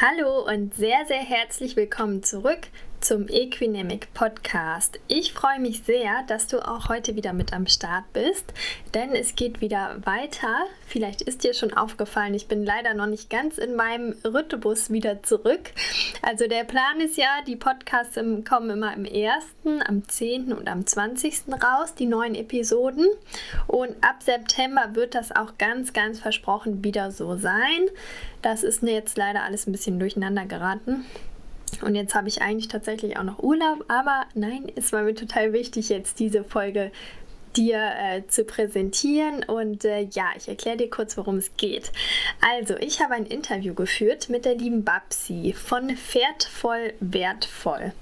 Hallo 0.00 0.46
und 0.46 0.76
sehr, 0.76 1.06
sehr 1.08 1.18
herzlich 1.18 1.74
willkommen 1.74 2.22
zurück 2.22 2.60
zum 3.00 3.28
Equinemic 3.28 4.12
Podcast. 4.14 4.98
Ich 5.08 5.32
freue 5.32 5.60
mich 5.60 5.82
sehr, 5.84 6.22
dass 6.26 6.46
du 6.46 6.58
auch 6.66 6.88
heute 6.88 7.16
wieder 7.16 7.32
mit 7.32 7.52
am 7.52 7.66
Start 7.66 8.12
bist, 8.12 8.52
denn 8.94 9.14
es 9.14 9.36
geht 9.36 9.60
wieder 9.60 9.96
weiter. 10.04 10.64
Vielleicht 10.86 11.22
ist 11.22 11.44
dir 11.44 11.54
schon 11.54 11.72
aufgefallen, 11.72 12.34
ich 12.34 12.48
bin 12.48 12.64
leider 12.64 12.94
noch 12.94 13.06
nicht 13.06 13.30
ganz 13.30 13.58
in 13.58 13.76
meinem 13.76 14.16
Rhythmus 14.24 14.90
wieder 14.90 15.22
zurück. 15.22 15.72
Also 16.22 16.48
der 16.48 16.64
Plan 16.64 17.00
ist 17.00 17.16
ja, 17.16 17.42
die 17.46 17.56
Podcasts 17.56 18.18
kommen 18.48 18.70
immer 18.70 18.94
im 18.94 19.06
1., 19.06 19.44
am 19.86 20.08
10. 20.08 20.52
und 20.52 20.68
am 20.68 20.86
20. 20.86 21.42
raus, 21.62 21.94
die 21.94 22.06
neuen 22.06 22.34
Episoden. 22.34 23.06
Und 23.66 23.90
ab 24.02 24.22
September 24.22 24.90
wird 24.94 25.14
das 25.14 25.34
auch 25.34 25.56
ganz, 25.58 25.92
ganz 25.92 26.20
versprochen 26.20 26.82
wieder 26.82 27.10
so 27.10 27.36
sein. 27.36 27.86
Das 28.42 28.62
ist 28.62 28.82
jetzt 28.82 29.16
leider 29.16 29.42
alles 29.42 29.66
ein 29.66 29.72
bisschen 29.72 29.98
durcheinander 29.98 30.46
geraten. 30.46 31.04
Und 31.82 31.94
jetzt 31.94 32.14
habe 32.14 32.28
ich 32.28 32.42
eigentlich 32.42 32.68
tatsächlich 32.68 33.18
auch 33.18 33.24
noch 33.24 33.38
Urlaub, 33.38 33.84
aber 33.88 34.26
nein, 34.34 34.70
es 34.74 34.92
war 34.92 35.02
mir 35.02 35.14
total 35.14 35.52
wichtig, 35.52 35.88
jetzt 35.88 36.18
diese 36.18 36.44
Folge 36.44 36.90
dir 37.56 37.92
äh, 37.98 38.26
zu 38.28 38.44
präsentieren. 38.44 39.44
Und 39.44 39.84
äh, 39.84 40.02
ja, 40.12 40.30
ich 40.36 40.48
erkläre 40.48 40.76
dir 40.76 40.90
kurz, 40.90 41.16
worum 41.16 41.36
es 41.36 41.56
geht. 41.56 41.92
Also, 42.40 42.76
ich 42.76 43.00
habe 43.00 43.14
ein 43.14 43.26
Interview 43.26 43.74
geführt 43.74 44.28
mit 44.28 44.44
der 44.44 44.54
lieben 44.54 44.84
Babsi 44.84 45.54
von 45.56 45.90
Pferdvoll 45.96 46.94
Wertvoll. 47.00 47.92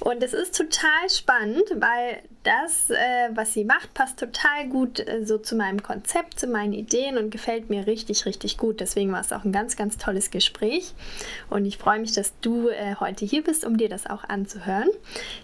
Und 0.00 0.22
es 0.22 0.32
ist 0.32 0.56
total 0.56 1.08
spannend, 1.08 1.64
weil 1.76 2.22
das, 2.42 2.88
äh, 2.88 2.96
was 3.34 3.52
sie 3.52 3.64
macht, 3.64 3.92
passt 3.92 4.18
total 4.18 4.66
gut 4.68 5.00
äh, 5.00 5.26
so 5.26 5.36
zu 5.36 5.56
meinem 5.56 5.82
Konzept, 5.82 6.40
zu 6.40 6.46
meinen 6.46 6.72
Ideen 6.72 7.18
und 7.18 7.30
gefällt 7.30 7.68
mir 7.68 7.86
richtig, 7.86 8.24
richtig 8.24 8.56
gut. 8.56 8.80
Deswegen 8.80 9.12
war 9.12 9.20
es 9.20 9.32
auch 9.32 9.44
ein 9.44 9.52
ganz, 9.52 9.76
ganz 9.76 9.98
tolles 9.98 10.30
Gespräch. 10.30 10.94
Und 11.50 11.66
ich 11.66 11.76
freue 11.76 11.98
mich, 11.98 12.12
dass 12.12 12.32
du 12.40 12.68
äh, 12.68 12.94
heute 12.98 13.26
hier 13.26 13.44
bist, 13.44 13.66
um 13.66 13.76
dir 13.76 13.90
das 13.90 14.06
auch 14.06 14.24
anzuhören. 14.24 14.88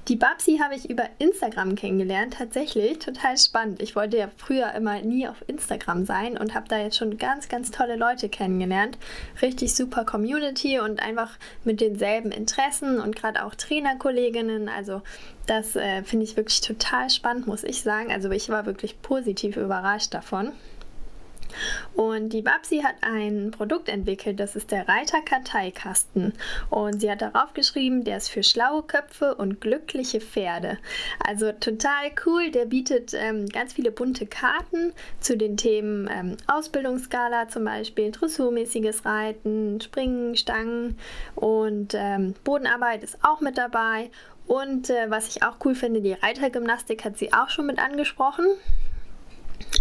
Die 0.08 0.16
Babsi 0.16 0.58
habe 0.62 0.74
ich 0.74 0.88
über 0.88 1.04
Instagram 1.18 1.74
kennengelernt. 1.74 2.34
Tatsächlich 2.38 2.98
total 2.98 3.36
spannend. 3.36 3.82
Ich 3.82 3.94
wollte 3.94 4.16
ja 4.16 4.30
früher 4.36 4.72
immer 4.72 5.00
nie 5.02 5.28
auf 5.28 5.44
Instagram 5.46 6.06
sein 6.06 6.38
und 6.38 6.54
habe 6.54 6.68
da 6.68 6.78
jetzt 6.78 6.96
schon 6.96 7.18
ganz, 7.18 7.50
ganz 7.50 7.70
tolle 7.70 7.96
Leute 7.96 8.30
kennengelernt. 8.30 8.96
Richtig 9.42 9.74
super 9.74 10.06
Community 10.06 10.80
und 10.80 11.02
einfach 11.02 11.38
mit 11.62 11.82
denselben 11.82 12.30
Interessen 12.30 13.00
und 13.00 13.16
gerade 13.16 13.44
auch 13.44 13.54
Trainerkolleginnen. 13.54 14.70
Also 14.70 15.02
das 15.46 15.76
äh, 15.76 16.02
finde 16.02 16.24
ich 16.24 16.36
wirklich 16.36 16.60
total 16.60 17.10
spannend, 17.10 17.46
muss 17.46 17.64
ich 17.64 17.82
sagen. 17.82 18.12
Also 18.12 18.30
ich 18.30 18.48
war 18.48 18.66
wirklich 18.66 19.00
positiv 19.02 19.56
überrascht 19.56 20.12
davon. 20.14 20.52
Und 21.94 22.30
die 22.30 22.42
Babsi 22.42 22.80
hat 22.80 22.96
ein 23.00 23.50
Produkt 23.50 23.88
entwickelt, 23.88 24.40
das 24.40 24.56
ist 24.56 24.70
der 24.70 24.88
Reiter-Karteikasten. 24.88 26.34
Und 26.70 27.00
sie 27.00 27.10
hat 27.10 27.22
darauf 27.22 27.54
geschrieben, 27.54 28.04
der 28.04 28.18
ist 28.18 28.28
für 28.28 28.42
schlaue 28.42 28.82
Köpfe 28.82 29.34
und 29.34 29.60
glückliche 29.60 30.20
Pferde. 30.20 30.78
Also 31.24 31.52
total 31.52 32.10
cool. 32.26 32.50
Der 32.50 32.66
bietet 32.66 33.14
ähm, 33.14 33.46
ganz 33.46 33.72
viele 33.72 33.90
bunte 33.90 34.26
Karten 34.26 34.92
zu 35.20 35.36
den 35.36 35.56
Themen 35.56 36.08
ähm, 36.12 36.36
Ausbildungsskala 36.46 37.48
zum 37.48 37.64
Beispiel, 37.64 38.10
dressurmäßiges 38.10 39.04
Reiten, 39.04 39.80
Springen, 39.80 40.36
Stangen 40.36 40.98
und 41.34 41.94
ähm, 41.94 42.34
Bodenarbeit 42.44 43.02
ist 43.02 43.18
auch 43.22 43.40
mit 43.40 43.56
dabei. 43.56 44.10
Und 44.46 44.90
äh, 44.90 45.10
was 45.10 45.28
ich 45.28 45.42
auch 45.42 45.56
cool 45.64 45.74
finde, 45.74 46.00
die 46.00 46.12
Reitergymnastik 46.12 47.04
hat 47.04 47.18
sie 47.18 47.32
auch 47.32 47.50
schon 47.50 47.66
mit 47.66 47.78
angesprochen. 47.78 48.46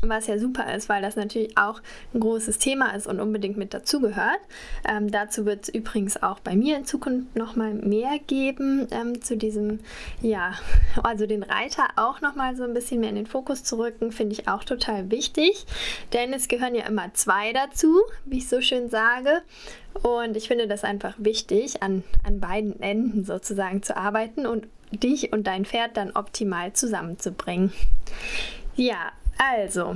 Was 0.02 0.28
ja 0.28 0.38
super 0.38 0.74
ist, 0.74 0.90
weil 0.90 1.02
das 1.02 1.16
natürlich 1.16 1.58
auch 1.58 1.82
ein 2.14 2.20
großes 2.20 2.60
Thema 2.60 2.92
ist 2.92 3.08
und 3.08 3.20
unbedingt 3.20 3.58
mit 3.58 3.74
dazugehört. 3.74 4.40
Ähm, 4.88 5.10
dazu 5.12 5.46
wird 5.46 5.64
es 5.64 5.70
übrigens 5.70 6.22
auch 6.22 6.40
bei 6.40 6.56
mir 6.56 6.78
in 6.78 6.86
Zukunft 6.86 7.36
nochmal 7.36 7.74
mehr 7.74 8.20
geben 8.28 8.88
ähm, 8.92 9.22
zu 9.22 9.38
diesem, 9.38 9.80
ja, 10.22 10.54
also 11.04 11.26
den 11.26 11.44
Reiter 11.44 11.88
auch 11.96 12.22
nochmal 12.22 12.56
so 12.56 12.64
ein 12.64 12.74
bisschen 12.74 13.00
mehr 13.00 13.10
in 13.10 13.16
den 13.16 13.28
Fokus 13.28 13.64
zu 13.64 13.78
rücken, 13.78 14.12
finde 14.12 14.34
ich 14.34 14.48
auch 14.48 14.64
total 14.64 15.10
wichtig. 15.12 15.66
Denn 16.14 16.34
es 16.34 16.48
gehören 16.48 16.76
ja 16.76 16.86
immer 16.86 17.14
zwei 17.14 17.54
dazu, 17.54 18.02
wie 18.26 18.38
ich 18.38 18.48
so 18.48 18.62
schön 18.62 18.90
sage. 18.90 19.42
Und 20.04 20.36
ich 20.36 20.48
finde 20.48 20.68
das 20.68 20.84
einfach 20.84 21.16
wichtig, 21.18 21.82
an, 21.82 22.04
an 22.24 22.40
beiden 22.40 22.80
Enden 22.82 23.24
sozusagen 23.24 23.82
zu 23.82 23.96
arbeiten 23.96 24.46
und 24.46 24.68
dich 24.92 25.34
und 25.34 25.48
dein 25.48 25.66
Pferd 25.66 25.98
dann 25.98 26.12
optimal 26.12 26.74
zusammenzubringen. 26.74 27.72
Ja, 28.76 29.12
also, 29.38 29.96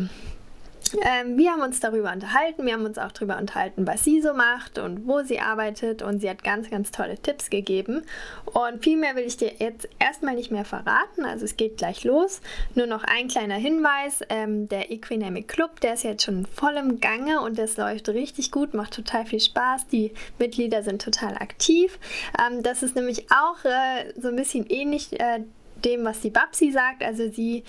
ähm, 1.02 1.38
wir 1.38 1.52
haben 1.52 1.62
uns 1.62 1.80
darüber 1.80 2.12
unterhalten. 2.12 2.66
Wir 2.66 2.74
haben 2.74 2.86
uns 2.86 2.98
auch 2.98 3.12
darüber 3.12 3.38
unterhalten, 3.38 3.86
was 3.86 4.04
sie 4.04 4.22
so 4.22 4.34
macht 4.34 4.80
und 4.80 5.08
wo 5.08 5.22
sie 5.22 5.40
arbeitet. 5.40 6.02
Und 6.02 6.20
sie 6.20 6.30
hat 6.30 6.44
ganz, 6.44 6.70
ganz 6.70 6.92
tolle 6.92 7.18
Tipps 7.18 7.50
gegeben. 7.50 8.04
Und 8.46 8.84
viel 8.84 8.98
mehr 8.98 9.16
will 9.16 9.24
ich 9.24 9.38
dir 9.38 9.52
jetzt 9.60 9.88
erstmal 10.00 10.36
nicht 10.36 10.52
mehr 10.52 10.66
verraten. 10.66 11.26
Also 11.26 11.46
es 11.46 11.58
geht 11.58 11.78
gleich 11.78 12.04
los. 12.04 12.42
Nur 12.76 12.88
noch 12.88 13.04
ein 13.04 13.28
kleiner 13.28 13.56
Hinweis. 13.56 14.22
Ähm, 14.30 14.68
der 14.68 14.92
Equinamic 14.92 15.48
Club, 15.48 15.80
der 15.82 15.94
ist 15.94 16.04
jetzt 16.04 16.24
schon 16.24 16.46
voll 16.46 16.76
im 16.78 17.00
Gange 17.00 17.42
und 17.42 17.58
das 17.58 17.78
läuft 17.78 18.10
richtig 18.10 18.52
gut, 18.52 18.74
macht 18.74 18.94
total 18.94 19.26
viel 19.26 19.40
Spaß. 19.40 19.88
Die 19.88 20.14
Mitglieder 20.40 20.84
sind 20.84 21.02
total 21.02 21.36
aktiv. 21.36 22.00
Ähm, 22.40 22.64
das 22.64 22.84
ist 22.84 22.96
nämlich 22.96 23.28
auch 23.32 23.64
äh, 23.64 24.12
so 24.20 24.30
ein 24.30 24.36
bisschen 24.36 24.66
ähnlich. 24.68 25.20
Äh, 25.20 25.42
dem, 25.86 26.06
was 26.06 26.22
die 26.22 26.30
Babsi 26.30 26.72
sagt. 26.72 27.04
Also 27.04 27.30
sie 27.30 27.64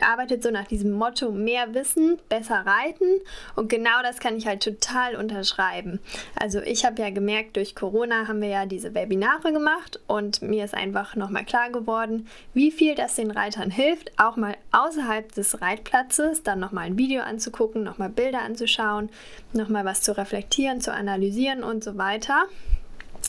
arbeitet 0.00 0.42
so 0.42 0.50
nach 0.50 0.66
diesem 0.66 0.92
Motto, 0.92 1.30
mehr 1.30 1.74
Wissen, 1.74 2.18
besser 2.28 2.64
reiten. 2.66 3.20
Und 3.56 3.68
genau 3.68 4.02
das 4.02 4.18
kann 4.18 4.36
ich 4.36 4.46
halt 4.46 4.62
total 4.62 5.16
unterschreiben. 5.16 6.00
Also 6.38 6.60
ich 6.60 6.84
habe 6.84 7.00
ja 7.02 7.10
gemerkt, 7.10 7.56
durch 7.56 7.74
Corona 7.74 8.28
haben 8.28 8.40
wir 8.40 8.48
ja 8.48 8.66
diese 8.66 8.94
Webinare 8.94 9.52
gemacht 9.52 10.00
und 10.06 10.42
mir 10.42 10.64
ist 10.64 10.74
einfach 10.74 11.16
nochmal 11.16 11.44
klar 11.44 11.70
geworden, 11.70 12.26
wie 12.54 12.70
viel 12.70 12.94
das 12.94 13.14
den 13.14 13.30
Reitern 13.30 13.70
hilft, 13.70 14.12
auch 14.18 14.36
mal 14.36 14.56
außerhalb 14.72 15.32
des 15.32 15.60
Reitplatzes 15.60 16.42
dann 16.42 16.60
nochmal 16.60 16.86
ein 16.86 16.98
Video 16.98 17.22
anzugucken, 17.22 17.82
nochmal 17.82 18.08
Bilder 18.08 18.42
anzuschauen, 18.42 19.10
nochmal 19.52 19.84
was 19.84 20.02
zu 20.02 20.16
reflektieren, 20.16 20.80
zu 20.80 20.92
analysieren 20.92 21.62
und 21.62 21.84
so 21.84 21.98
weiter. 21.98 22.44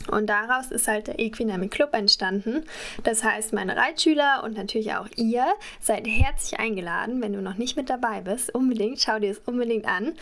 Und 0.10 0.28
daraus 0.28 0.72
ist 0.72 0.88
halt 0.88 1.08
der 1.08 1.20
Equinamic 1.20 1.72
Club 1.72 1.94
entstanden. 1.94 2.64
Das 3.04 3.24
heißt, 3.24 3.54
meine 3.54 3.76
Reitschüler 3.76 4.44
und 4.44 4.58
natürlich 4.58 4.94
auch 4.94 5.08
ihr 5.16 5.46
seid 5.80 6.08
herzlich 6.08 6.60
eingeladen, 6.60 7.22
wenn 7.22 7.34
du 7.34 7.42
noch 7.42 7.58
nicht 7.58 7.78
mit 7.78 7.90
dabei 7.90 8.22
bist. 8.22 8.54
Unbedingt, 8.54 9.00
schau 9.00 9.20
dir 9.20 9.32
es 9.32 9.40
unbedingt 9.46 9.86
an. 9.86 10.14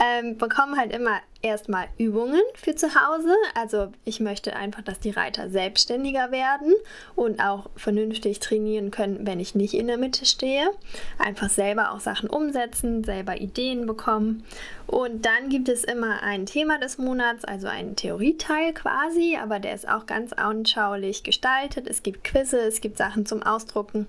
Ähm, 0.00 0.36
bekommen 0.36 0.76
halt 0.76 0.92
immer 0.92 1.20
erstmal 1.42 1.88
Übungen 1.98 2.40
für 2.54 2.74
zu 2.74 2.88
Hause. 2.94 3.34
Also 3.54 3.92
ich 4.04 4.20
möchte 4.20 4.54
einfach, 4.56 4.82
dass 4.82 5.00
die 5.00 5.10
Reiter 5.10 5.50
selbstständiger 5.50 6.30
werden 6.30 6.74
und 7.14 7.40
auch 7.40 7.70
vernünftig 7.76 8.40
trainieren 8.40 8.90
können, 8.90 9.26
wenn 9.26 9.40
ich 9.40 9.54
nicht 9.54 9.74
in 9.74 9.86
der 9.86 9.96
Mitte 9.96 10.26
stehe. 10.26 10.70
Einfach 11.18 11.50
selber 11.50 11.92
auch 11.92 12.00
Sachen 12.00 12.28
umsetzen, 12.28 13.04
selber 13.04 13.40
Ideen 13.40 13.86
bekommen. 13.86 14.44
Und 14.86 15.24
dann 15.24 15.48
gibt 15.48 15.68
es 15.68 15.84
immer 15.84 16.22
ein 16.22 16.46
Thema 16.46 16.78
des 16.78 16.98
Monats, 16.98 17.44
also 17.44 17.68
einen 17.68 17.94
Theorieteil 17.96 18.72
quasi, 18.74 19.38
aber 19.40 19.60
der 19.60 19.74
ist 19.74 19.88
auch 19.88 20.06
ganz 20.06 20.32
anschaulich 20.32 21.22
gestaltet. 21.22 21.86
Es 21.86 22.02
gibt 22.02 22.24
Quizze, 22.24 22.58
es 22.58 22.80
gibt 22.80 22.98
Sachen 22.98 23.24
zum 23.24 23.42
Ausdrucken. 23.42 24.06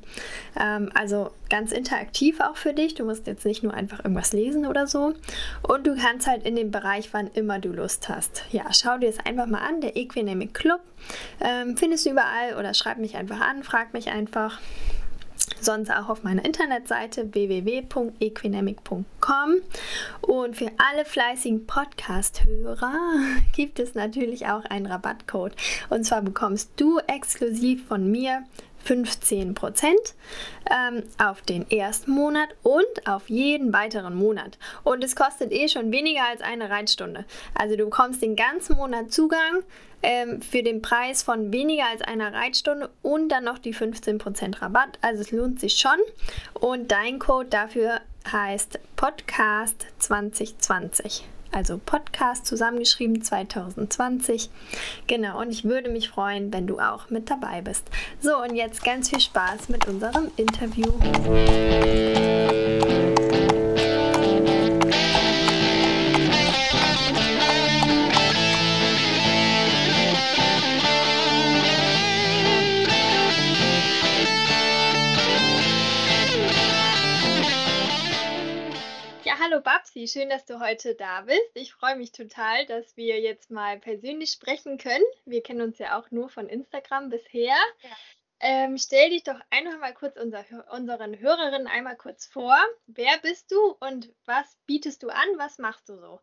Ähm, 0.60 0.90
also 0.96 1.32
ganz 1.52 1.72
interaktiv 1.74 2.40
auch 2.40 2.56
für 2.56 2.74
dich. 2.74 2.96
Du 2.96 3.04
musst 3.04 3.28
jetzt 3.28 3.46
nicht 3.46 3.62
nur 3.62 3.74
einfach 3.74 4.00
irgendwas 4.00 4.32
lesen 4.34 4.66
oder 4.66 4.88
so. 4.88 5.14
Und 5.62 5.86
du 5.86 5.96
kannst 5.96 6.26
halt 6.26 6.44
in 6.44 6.56
dem 6.56 6.72
Bereich, 6.72 7.10
wann 7.12 7.28
immer 7.28 7.60
du 7.60 7.74
Lust 7.74 8.10
hast. 8.10 8.46
Ja, 8.52 8.74
schau 8.74 8.98
dir 8.98 9.12
das 9.12 9.24
einfach 9.24 9.46
mal 9.46 9.60
an, 9.60 9.82
der 9.82 9.96
Equinemic 9.98 10.54
Club. 10.54 10.80
Ähm, 11.42 11.76
findest 11.78 12.06
du 12.06 12.12
überall 12.12 12.56
oder 12.58 12.74
schreib 12.74 12.98
mich 12.98 13.18
einfach 13.18 13.42
an, 13.42 13.64
frag 13.64 13.94
mich 13.94 14.10
einfach. 14.10 14.60
Sonst 15.60 15.92
auch 15.92 16.08
auf 16.10 16.24
meiner 16.24 16.46
Internetseite 16.46 17.34
www.equinemic.com. 17.34 19.56
Und 20.22 20.56
für 20.56 20.72
alle 20.78 21.04
fleißigen 21.06 21.68
Podcast-Hörer 21.68 22.94
gibt 23.56 23.80
es 23.80 23.94
natürlich 23.94 24.48
auch 24.48 24.64
einen 24.66 24.86
Rabattcode. 24.86 25.56
Und 25.90 26.06
zwar 26.06 26.22
bekommst 26.22 26.72
du 26.78 27.00
exklusiv 27.00 27.86
von 27.88 28.10
mir 28.10 28.46
15% 28.88 29.94
ähm, 30.70 31.04
auf 31.18 31.42
den 31.42 31.70
ersten 31.70 32.12
Monat 32.12 32.50
und 32.64 33.08
auf 33.08 33.30
jeden 33.30 33.74
weiteren 33.74 34.16
Monat. 34.16 34.58
Und 34.84 35.04
es 35.04 35.16
kostet 35.16 35.52
eh 35.52 35.68
schon 35.68 35.92
weniger 35.92 36.24
als 36.30 36.42
eine 36.42 36.70
Reitstunde. 36.70 37.26
Also 37.54 37.76
du 37.76 37.86
bekommst 37.86 38.22
den 38.22 38.36
ganzen 38.36 38.78
Monat 38.78 39.12
Zugang 39.12 39.64
ähm, 40.04 40.42
für 40.42 40.64
den 40.64 40.82
Preis 40.82 41.24
von 41.24 41.52
weniger 41.52 41.86
als 41.88 42.02
einer 42.02 42.34
Reitstunde 42.34 42.90
und 43.02 43.30
dann 43.30 43.44
noch 43.44 43.60
die 43.60 43.74
15% 43.74 44.62
Rabatt. 44.62 44.98
Also 45.02 45.22
es 45.22 45.32
lohnt 45.32 45.60
sich 45.60 45.76
schon. 45.76 45.98
Und 46.54 46.92
dein 46.92 47.20
Code 47.20 47.50
dafür 47.50 48.02
heißt 48.32 48.80
Podcast 48.96 49.88
2020 50.00 51.26
also 51.52 51.78
Podcast 51.78 52.46
zusammengeschrieben 52.46 53.22
2020. 53.22 54.50
Genau, 55.08 55.40
und 55.40 55.52
ich 55.52 55.64
würde 55.64 55.90
mich 55.90 56.10
freuen, 56.10 56.52
wenn 56.54 56.68
du 56.68 56.80
auch 56.80 57.10
mit 57.10 57.30
dabei 57.30 57.62
bist. 57.62 57.90
So, 58.20 58.38
und 58.42 58.56
jetzt 58.56 58.84
ganz 58.84 59.10
viel 59.10 59.20
Spaß 59.20 59.70
mit 59.70 59.88
unserem 59.88 60.32
Interview. 60.38 60.92
Babsi, 79.60 80.08
schön, 80.08 80.30
dass 80.30 80.46
du 80.46 80.62
heute 80.62 80.96
da 80.96 81.22
bist. 81.22 81.52
Ich 81.56 81.74
freue 81.74 81.98
mich 81.98 82.14
total, 82.14 82.66
dass 82.68 82.96
wir 82.96 83.20
jetzt 83.20 83.52
mal 83.52 83.78
persönlich 83.80 84.32
sprechen 84.32 84.78
können. 84.78 85.04
Wir 85.26 85.44
kennen 85.44 85.62
uns 85.62 85.78
ja 85.80 86.00
auch 86.00 86.10
nur 86.12 86.30
von 86.30 86.48
Instagram 86.48 87.10
bisher. 87.10 87.58
Ja. 87.82 87.90
Ähm, 88.40 88.78
stell 88.78 89.10
dich 89.10 89.24
doch 89.24 89.40
einfach 89.50 89.78
mal 89.80 89.94
kurz 89.94 90.16
unser, 90.16 90.46
unseren 90.72 91.20
Hörerinnen 91.20 91.68
einmal 91.68 91.98
kurz 91.98 92.26
vor. 92.26 92.56
Wer 92.88 93.18
bist 93.22 93.52
du 93.52 93.76
und 93.82 94.14
was 94.26 94.58
bietest 94.66 95.04
du 95.04 95.10
an? 95.10 95.28
Was 95.38 95.58
machst 95.58 95.90
du 95.90 95.98
so? 95.98 96.22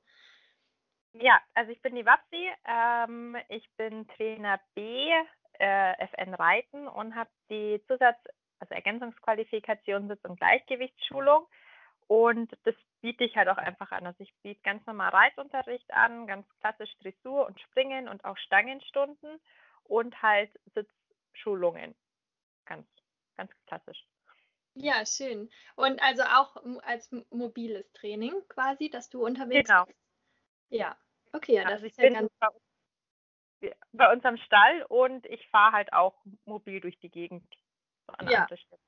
Ja, 1.12 1.40
also 1.54 1.70
ich 1.70 1.82
bin 1.82 1.94
die 1.94 2.04
Babsi. 2.04 2.50
Ähm, 2.66 3.36
ich 3.48 3.68
bin 3.76 4.08
Trainer 4.08 4.60
B 4.74 5.10
äh, 5.58 6.06
FN 6.06 6.34
Reiten 6.34 6.88
und 6.88 7.14
habe 7.14 7.30
die 7.50 7.82
Zusatz- 7.86 8.28
also 8.58 8.74
Ergänzungsqualifikation 8.74 10.08
Sitz- 10.08 10.24
und 10.24 10.38
Gleichgewichtsschulung. 10.38 11.46
Und 12.08 12.56
das 12.64 12.74
biete 13.02 13.24
ich 13.24 13.36
halt 13.36 13.48
auch 13.48 13.58
einfach 13.58 13.92
an. 13.92 14.06
Also 14.06 14.22
ich 14.22 14.34
biete 14.42 14.60
ganz 14.62 14.84
normal 14.86 15.10
Reitunterricht 15.10 15.92
an, 15.92 16.26
ganz 16.26 16.46
klassisch 16.60 16.90
Dressur 16.98 17.46
und 17.46 17.60
Springen 17.60 18.08
und 18.08 18.24
auch 18.24 18.36
Stangenstunden 18.38 19.38
und 19.84 20.20
halt 20.22 20.50
Sitzschulungen. 20.74 21.94
Ganz, 22.64 22.86
ganz 23.36 23.52
klassisch. 23.66 24.04
Ja, 24.74 25.04
schön. 25.04 25.50
Und 25.76 26.02
also 26.02 26.22
auch 26.22 26.56
als 26.82 27.10
mobiles 27.30 27.90
Training 27.92 28.32
quasi, 28.48 28.88
dass 28.88 29.10
du 29.10 29.24
unterwegs 29.24 29.68
genau. 29.68 29.84
bist? 29.84 29.98
Ja, 30.70 30.96
okay, 31.32 31.56
ja, 31.56 31.64
das 31.64 31.72
also 31.72 31.86
ist 31.86 31.98
ja 31.98 32.10
ganz. 32.10 32.30
Bei, 32.40 33.76
bei 33.92 34.12
uns 34.12 34.24
am 34.24 34.36
Stall 34.38 34.84
und 34.88 35.26
ich 35.26 35.46
fahre 35.48 35.72
halt 35.72 35.92
auch 35.92 36.14
mobil 36.44 36.80
durch 36.80 36.98
die 37.00 37.10
Gegend 37.10 37.44
an 38.06 38.28
ja. 38.28 38.42
andere 38.42 38.56
Städte. 38.56 38.87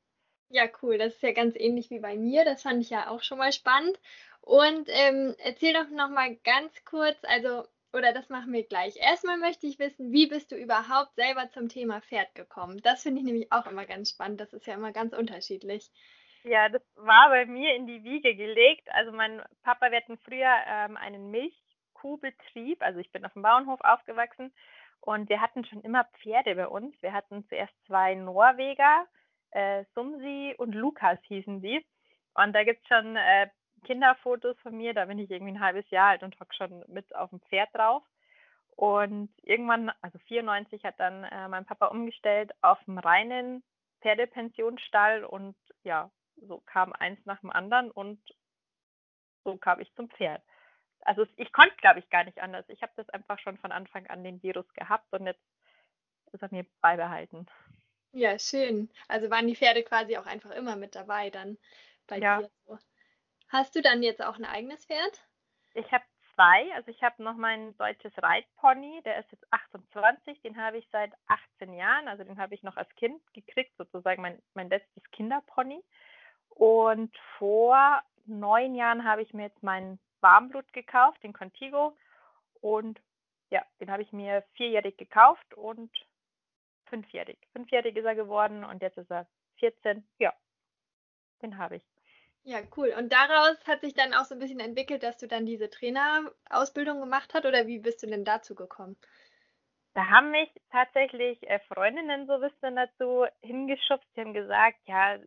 Ja, 0.51 0.65
cool. 0.83 0.99
Das 0.99 1.15
ist 1.15 1.23
ja 1.23 1.33
ganz 1.33 1.55
ähnlich 1.57 1.91
wie 1.91 2.01
bei 2.01 2.17
mir. 2.17 2.45
Das 2.45 2.63
fand 2.63 2.83
ich 2.83 2.91
ja 2.91 3.09
auch 3.09 3.23
schon 3.23 3.39
mal 3.39 3.53
spannend. 3.53 3.99
Und 4.41 4.89
ähm, 4.89 5.35
erzähl 5.39 5.73
doch 5.73 5.89
noch 5.91 6.11
mal 6.11 6.35
ganz 6.45 6.73
kurz, 6.85 7.17
also 7.23 7.65
oder 7.93 8.13
das 8.13 8.29
machen 8.29 8.53
wir 8.53 8.65
gleich. 8.65 8.97
Erstmal 8.97 9.37
möchte 9.37 9.67
ich 9.67 9.79
wissen, 9.79 10.13
wie 10.13 10.27
bist 10.27 10.53
du 10.53 10.57
überhaupt 10.57 11.15
selber 11.17 11.51
zum 11.51 11.69
Thema 11.69 12.01
Pferd 12.01 12.35
gekommen? 12.35 12.81
Das 12.83 13.03
finde 13.03 13.21
ich 13.21 13.25
nämlich 13.25 13.53
auch 13.53 13.67
immer 13.67 13.85
ganz 13.85 14.11
spannend. 14.11 14.41
Das 14.41 14.53
ist 14.53 14.67
ja 14.67 14.75
immer 14.75 14.93
ganz 14.93 15.13
unterschiedlich. 15.13 15.91
Ja, 16.45 16.69
das 16.69 16.83
war 16.95 17.29
bei 17.31 17.47
mir 17.47 17.75
in 17.75 17.87
die 17.87 18.03
Wiege 18.03 18.35
gelegt. 18.35 18.89
Also 18.93 19.13
mein 19.13 19.43
Papa, 19.63 19.91
wir 19.91 19.99
hatten 19.99 20.19
früher 20.19 20.53
ähm, 20.67 20.97
einen 20.97 21.31
Milchkuhbetrieb. 21.31 22.83
Also 22.83 23.01
ich 23.01 23.11
bin 23.13 23.25
auf 23.25 23.33
dem 23.35 23.43
Bauernhof 23.43 23.81
aufgewachsen 23.83 24.53
und 25.01 25.29
wir 25.29 25.41
hatten 25.41 25.65
schon 25.65 25.83
immer 25.83 26.05
Pferde 26.23 26.55
bei 26.55 26.69
uns. 26.69 27.01
Wir 27.03 27.13
hatten 27.13 27.45
zuerst 27.49 27.75
zwei 27.87 28.15
Norweger, 28.15 29.07
äh, 29.53 29.85
Sumsi 29.95 30.55
und 30.59 30.75
Lukas 30.75 31.19
hießen 31.25 31.61
die. 31.63 31.85
Und 32.35 32.53
da 32.53 32.65
gibt 32.65 32.83
es 32.83 32.89
schon 32.89 33.17
äh, 33.17 33.49
Kinderfotos 33.85 34.59
von 34.61 34.77
mir, 34.77 34.95
da 34.95 35.07
bin 35.07 35.19
ich 35.19 35.31
irgendwie 35.31 35.53
ein 35.53 35.61
halbes 35.61 35.89
Jahr 35.91 36.11
alt 36.11 36.23
und 36.23 36.39
hocke 36.39 36.55
schon 36.55 36.85
mit 36.89 37.15
auf 37.15 37.31
dem 37.31 37.41
Pferd 37.41 37.69
drauf. 37.73 38.03
Und 38.77 39.31
irgendwann, 39.43 39.91
also 40.01 40.19
94, 40.21 40.85
hat 40.85 40.99
dann 40.99 41.25
äh, 41.25 41.49
mein 41.49 41.67
Papa 41.67 41.87
umgestellt 41.87 42.53
auf 42.63 42.79
einen 42.87 42.99
reinen 42.99 43.63
Pferdepensionsstall 44.01 45.25
und 45.25 45.57
ja, 45.83 46.11
so 46.37 46.61
kam 46.61 46.93
eins 46.93 47.19
nach 47.27 47.41
dem 47.41 47.51
anderen 47.51 47.91
und 47.91 48.21
so 49.45 49.57
kam 49.57 49.81
ich 49.81 49.93
zum 49.95 50.09
Pferd. 50.09 50.43
Also 51.03 51.27
ich 51.37 51.53
konnte, 51.53 51.77
glaube 51.77 51.99
ich, 51.99 52.09
gar 52.11 52.25
nicht 52.25 52.41
anders. 52.41 52.65
Ich 52.69 52.83
habe 52.83 52.93
das 52.97 53.09
einfach 53.11 53.39
schon 53.39 53.59
von 53.59 53.73
Anfang 53.73 54.07
an 54.07 54.25
den 54.25 54.43
Virus 54.43 54.69
gehabt 54.75 55.13
und 55.13 55.27
jetzt 55.27 55.43
ist 56.33 56.43
er 56.43 56.49
mir 56.51 56.67
beibehalten. 56.81 57.47
Ja, 58.13 58.39
schön. 58.39 58.91
Also 59.09 59.31
waren 59.31 59.47
die 59.47 59.57
Pferde 59.57 59.83
quasi 59.83 60.17
auch 60.17 60.27
einfach 60.27 60.51
immer 60.51 60.77
mit 60.77 60.95
dabei 60.95 61.31
dann 61.31 61.59
bei 62.07 62.19
ja. 62.19 62.39
dir. 62.39 62.51
Hast 63.49 63.75
du 63.75 63.83
dann 63.83 64.03
jetzt 64.03 64.23
auch 64.23 64.37
ein 64.37 64.45
eigenes 64.45 64.85
Pferd? 64.87 65.27
Ich 65.75 65.91
habe 65.93 66.05
zwei. 66.35 66.73
Also 66.75 66.91
ich 66.91 67.03
habe 67.03 67.23
noch 67.23 67.37
mein 67.37 67.77
deutsches 67.77 68.13
Reitpony, 68.17 69.03
der 69.05 69.19
ist 69.19 69.31
jetzt 69.33 69.47
28, 69.53 70.41
den 70.43 70.57
habe 70.57 70.79
ich 70.79 70.89
seit 70.91 71.13
18 71.27 71.73
Jahren. 71.75 72.09
Also 72.09 72.25
den 72.25 72.39
habe 72.39 72.55
ich 72.55 72.63
noch 72.63 72.77
als 72.77 72.93
Kind 72.97 73.21
gekriegt, 73.33 73.77
sozusagen 73.77 74.23
mein, 74.23 74.41
mein 74.55 74.69
letztes 74.69 75.03
Kinderpony. 75.13 75.83
Und 76.49 77.17
vor 77.39 78.03
neun 78.27 78.75
Jahren 78.75 79.05
habe 79.05 79.23
ich 79.23 79.35
mir 79.35 79.45
jetzt 79.45 79.63
meinen 79.63 79.99
Warmblut 80.21 80.73
gekauft, 80.73 81.23
den 81.23 81.33
Contigo. 81.33 81.97
Und 82.61 83.01
ja, 83.51 83.65
den 83.81 83.91
habe 83.91 84.03
ich 84.03 84.13
mir 84.13 84.45
vierjährig 84.55 84.97
gekauft 84.97 85.55
und 85.55 85.91
fünfjährig. 86.91 87.39
Fünfjährig 87.53 87.97
ist 87.97 88.05
er 88.05 88.15
geworden 88.15 88.65
und 88.65 88.83
jetzt 88.83 88.99
ist 88.99 89.11
er 89.11 89.27
14. 89.61 90.07
Ja, 90.19 90.35
den 91.43 91.57
habe 91.57 91.77
ich. 91.77 91.85
Ja, 92.43 92.61
cool. 92.77 92.95
Und 92.97 93.13
daraus 93.13 93.57
hat 93.67 93.83
sich 93.83 93.95
dann 93.95 94.15
auch 94.15 94.25
so 94.25 94.35
ein 94.35 94.39
bisschen 94.39 94.61
entwickelt, 94.61 95.03
dass 95.03 95.19
du 95.19 95.29
dann 95.29 95.47
diese 95.47 95.69
Trainerausbildung 95.69 97.01
gemacht 97.01 97.33
hast 97.35 97.45
oder 97.45 97.67
wie 97.67 97.79
bist 97.79 98.03
du 98.03 98.07
denn 98.07 98.25
dazu 98.25 98.55
gekommen? 98.55 98.97
Da 99.95 100.07
haben 100.09 100.31
mich 100.31 100.49
tatsächlich 100.71 101.43
äh, 101.49 101.59
Freundinnen 101.69 102.27
so 102.27 102.35
ein 102.35 102.41
bisschen 102.41 102.77
dazu 102.77 103.27
hingeschubst. 103.43 104.09
Die 104.17 104.21
haben 104.21 104.35
gesagt, 104.35 104.79
ja, 104.87 105.19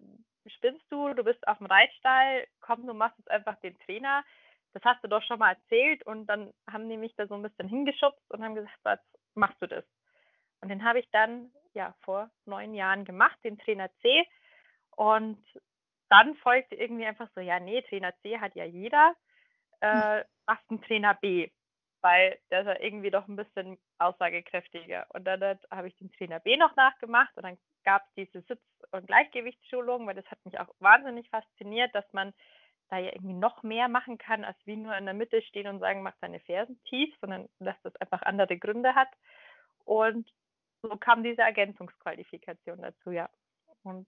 spinnst 0.48 0.86
du, 0.89 1.13
du 1.13 1.24
bist 1.24 1.48
auf 1.48 1.57
dem 1.57 1.68
Reitstall, 1.68 2.48
komm, 2.62 2.88
du 2.88 2.94
machst 2.94 3.18
jetzt 3.19 3.31
einfach 3.31 3.56
den 3.59 3.77
Trainer. 3.80 4.24
Das 4.74 4.83
hast 4.83 5.04
du 5.04 5.07
doch 5.07 5.21
schon 5.24 5.39
mal 5.39 5.54
erzählt 5.54 6.06
und 6.07 6.25
dann 6.25 6.51
haben 6.69 6.89
die 6.89 6.98
mich 6.98 7.13
da 7.16 7.27
so 7.27 7.36
ein 7.36 7.44
bisschen 7.44 7.68
hingeschubst 7.68 8.24
und 8.30 8.44
haben 8.44 8.56
gesagt, 8.56 8.80
was 8.83 9.00
machst 9.36 9.62
du 9.62 9.68
das? 9.68 9.86
Und 10.63 10.69
den 10.69 10.86
habe 10.86 11.00
ich 11.00 11.10
dann 11.12 11.51
ja 11.74 11.94
vor 12.04 12.30
neun 12.45 12.74
Jahren 12.74 13.04
gemacht, 13.04 13.38
den 13.44 13.57
Trainer 13.57 13.89
C. 14.01 14.25
Und 14.95 15.44
dann 16.07 16.36
folgte 16.36 16.75
irgendwie 16.75 17.06
einfach 17.06 17.27
so, 17.36 17.42
ja, 17.42 17.60
nee, 17.60 17.81
Trainer 17.81 18.13
C 18.21 18.39
hat 18.39 18.56
ja 18.56 18.63
jeder, 18.63 19.13
äh, 19.81 20.24
machst 20.45 20.63
einen 20.69 20.81
Trainer 20.81 21.15
B, 21.15 21.51
weil 22.00 22.39
der 22.50 22.62
ist 22.62 22.68
ja 22.68 22.80
irgendwie 22.80 23.12
doch 23.12 23.27
ein 23.27 23.36
bisschen 23.36 23.77
aussagekräftiger. 23.98 25.06
Und 25.10 25.25
dann 25.25 25.60
habe 25.69 25.89
ich 25.89 25.98
den 25.98 26.13
Trainer 26.13 26.39
B 26.39 26.56
noch 26.56 26.74
nachgemacht 26.77 27.36
und 27.36 27.44
dann 27.44 27.57
gab 27.83 28.04
es 28.04 28.13
diese 28.16 28.42
Sitz- 28.44 28.88
und 28.92 29.06
Gleichgewichtsschulung, 29.06 30.07
weil 30.07 30.16
das 30.16 30.31
hat 30.31 30.39
mich 30.45 30.57
auch 30.62 30.69
wahnsinnig 30.80 31.30
fasziniert, 31.30 31.94
dass 31.94 32.06
man 32.13 32.33
da 32.88 33.00
ja 33.00 33.12
irgendwie 33.12 33.33
noch 33.33 33.63
mehr 33.63 33.89
machen 33.89 34.18
kann, 34.18 34.45
als 34.45 34.57
wie 34.63 34.77
nur 34.77 34.95
in 34.95 35.04
der 35.04 35.13
Mitte 35.13 35.42
stehen 35.42 35.68
und 35.68 35.80
sagen, 35.80 36.04
mach 36.04 36.16
deine 36.21 36.39
Fersen 36.39 36.81
tief, 36.83 37.13
sondern 37.19 37.50
dass 37.59 37.75
das 37.83 37.98
einfach 37.98 38.21
andere 38.21 38.57
Gründe 38.57 38.95
hat. 38.95 39.09
Und 39.83 40.25
so 40.83 40.97
kam 40.97 41.24
diese 41.24 41.41
Ergänzungsqualifikation 41.41 42.81
dazu, 42.81 43.11
ja. 43.11 43.30
Und 43.83 44.07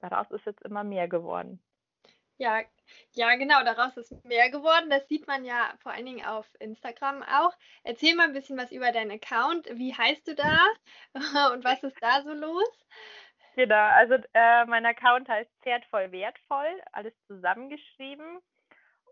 daraus 0.00 0.30
ist 0.30 0.44
jetzt 0.44 0.62
immer 0.62 0.84
mehr 0.84 1.08
geworden. 1.08 1.62
Ja, 2.38 2.62
ja, 3.12 3.36
genau, 3.36 3.62
daraus 3.64 3.96
ist 3.98 4.24
mehr 4.24 4.50
geworden. 4.50 4.88
Das 4.88 5.06
sieht 5.08 5.26
man 5.26 5.44
ja 5.44 5.74
vor 5.82 5.92
allen 5.92 6.06
Dingen 6.06 6.24
auf 6.24 6.46
Instagram 6.58 7.22
auch. 7.22 7.52
Erzähl 7.84 8.14
mal 8.14 8.28
ein 8.28 8.32
bisschen 8.32 8.56
was 8.56 8.72
über 8.72 8.92
deinen 8.92 9.10
Account. 9.10 9.68
Wie 9.74 9.94
heißt 9.94 10.26
du 10.26 10.34
da 10.34 10.66
und 11.52 11.64
was 11.64 11.82
ist 11.82 12.02
da 12.02 12.22
so 12.22 12.32
los? 12.32 12.86
Genau, 13.56 13.74
also 13.74 14.14
äh, 14.32 14.64
mein 14.64 14.86
Account 14.86 15.28
heißt 15.28 15.50
Pferdvoll 15.62 16.12
wertvoll, 16.12 16.80
alles 16.92 17.12
zusammengeschrieben. 17.26 18.40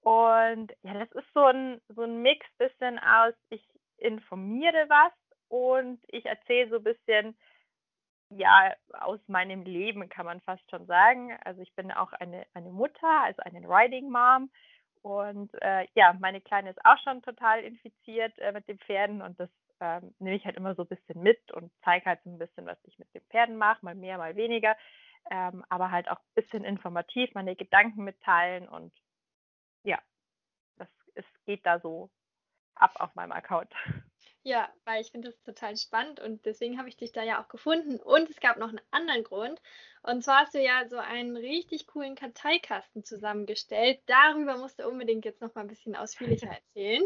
Und 0.01 0.73
ja, 0.83 0.95
das 0.95 1.13
ist 1.13 1.31
so 1.35 1.45
ein, 1.45 1.83
so 1.89 2.05
ein 2.05 2.23
Mix 2.23 2.47
bisschen 2.57 2.99
aus, 2.99 3.35
ich 3.51 3.63
informiere 3.99 4.89
was 4.89 5.13
und 5.49 6.01
ich 6.09 6.27
erzähle 6.27 6.71
so 6.71 6.77
ein 6.77 6.85
bisschen, 6.85 7.37
ja, 8.31 8.75
aus 8.93 9.21
meinem 9.27 9.63
Leben 9.63 10.09
kann 10.09 10.27
man 10.27 10.41
fast 10.43 10.69
schon 10.71 10.87
sagen. 10.87 11.37
Also 11.45 11.63
ich 11.63 11.75
bin 11.75 11.91
auch 11.93 12.13
eine, 12.13 12.47
eine 12.55 12.71
Mutter, 12.71 13.23
also 13.23 13.43
eine 13.43 13.67
Riding 13.67 14.11
Mom. 14.11 14.51
Und 15.03 15.51
äh, 15.63 15.87
ja, 15.95 16.13
meine 16.21 16.41
Kleine 16.41 16.71
ist 16.71 16.85
auch 16.85 16.99
schon 17.03 17.23
total 17.23 17.63
infiziert 17.63 18.39
äh, 18.39 18.53
mit 18.53 18.69
den 18.69 18.79
Pferden 18.79 19.23
und 19.23 19.39
das 19.41 19.49
ähm, 19.81 20.15
nehme 20.19 20.37
ich 20.37 20.45
halt 20.45 20.57
immer 20.57 20.75
so 20.75 20.83
ein 20.83 20.89
bisschen 20.89 21.23
mit 21.23 21.53
und 21.53 21.73
zeige 21.85 22.07
halt 22.07 22.21
so 22.25 22.31
ein 22.31 22.39
bisschen, 22.39 22.67
was 22.67 22.79
ich 22.85 22.99
mit 22.99 23.13
den 23.15 23.23
Pferden 23.31 23.57
mache, 23.57 23.85
mal 23.85 23.95
mehr, 23.95 24.19
mal 24.19 24.37
weniger. 24.37 24.77
Ähm, 25.31 25.65
aber 25.69 25.91
halt 25.91 26.11
auch 26.11 26.19
ein 26.19 26.35
bisschen 26.35 26.65
informativ, 26.65 27.33
meine 27.35 27.55
Gedanken 27.55 28.05
mitteilen 28.05 28.69
und 28.69 28.93
ja, 29.85 29.99
das 30.77 30.89
es 31.15 31.25
geht 31.47 31.65
da 31.67 31.81
so 31.81 32.11
ab 32.75 32.95
auf 32.99 33.15
meinem 33.15 33.33
Account. 33.33 33.73
Ja, 34.49 34.73
weil 34.87 35.03
ich 35.03 35.11
finde 35.11 35.29
das 35.29 35.43
total 35.43 35.77
spannend 35.77 36.21
und 36.21 36.47
deswegen 36.47 36.79
habe 36.79 36.89
ich 36.89 36.97
dich 36.97 37.13
da 37.13 37.23
ja 37.23 37.43
auch 37.43 37.49
gefunden. 37.49 38.01
Und 38.01 38.31
es 38.31 38.41
gab 38.41 38.57
noch 38.57 38.71
einen 38.71 38.81
anderen 38.91 39.23
Grund. 39.23 39.61
Und 40.03 40.25
zwar 40.25 40.39
hast 40.41 40.55
du 40.55 40.59
ja 40.59 40.89
so 40.89 40.97
einen 40.97 41.37
richtig 41.37 41.87
coolen 41.87 42.15
Karteikasten 42.15 43.05
zusammengestellt. 43.05 44.01
Darüber 44.07 44.57
musst 44.57 44.79
du 44.79 44.89
unbedingt 44.89 45.27
jetzt 45.27 45.43
noch 45.43 45.55
mal 45.55 45.61
ein 45.61 45.67
bisschen 45.69 45.95
ausführlicher 45.95 46.49
erzählen. 46.75 47.05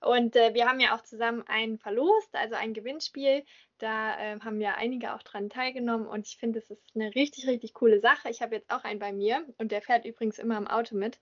Und 0.00 0.36
äh, 0.36 0.52
wir 0.54 0.66
haben 0.68 0.80
ja 0.80 0.94
auch 0.94 1.02
zusammen 1.02 1.42
einen 1.46 1.78
verlost, 1.78 2.34
also 2.34 2.54
ein 2.54 2.74
Gewinnspiel. 2.74 3.44
Da 3.78 4.18
äh, 4.18 4.40
haben 4.40 4.60
ja 4.60 4.74
einige 4.74 5.14
auch 5.14 5.22
dran 5.22 5.50
teilgenommen 5.50 6.06
und 6.06 6.26
ich 6.26 6.36
finde, 6.36 6.58
es 6.58 6.70
ist 6.70 6.82
eine 6.94 7.14
richtig, 7.14 7.46
richtig 7.46 7.74
coole 7.74 8.00
Sache. 8.00 8.28
Ich 8.30 8.42
habe 8.42 8.54
jetzt 8.54 8.70
auch 8.70 8.84
einen 8.84 9.00
bei 9.00 9.12
mir 9.12 9.44
und 9.58 9.72
der 9.72 9.82
fährt 9.82 10.04
übrigens 10.04 10.38
immer 10.38 10.56
im 10.56 10.66
Auto 10.66 10.96
mit, 10.96 11.18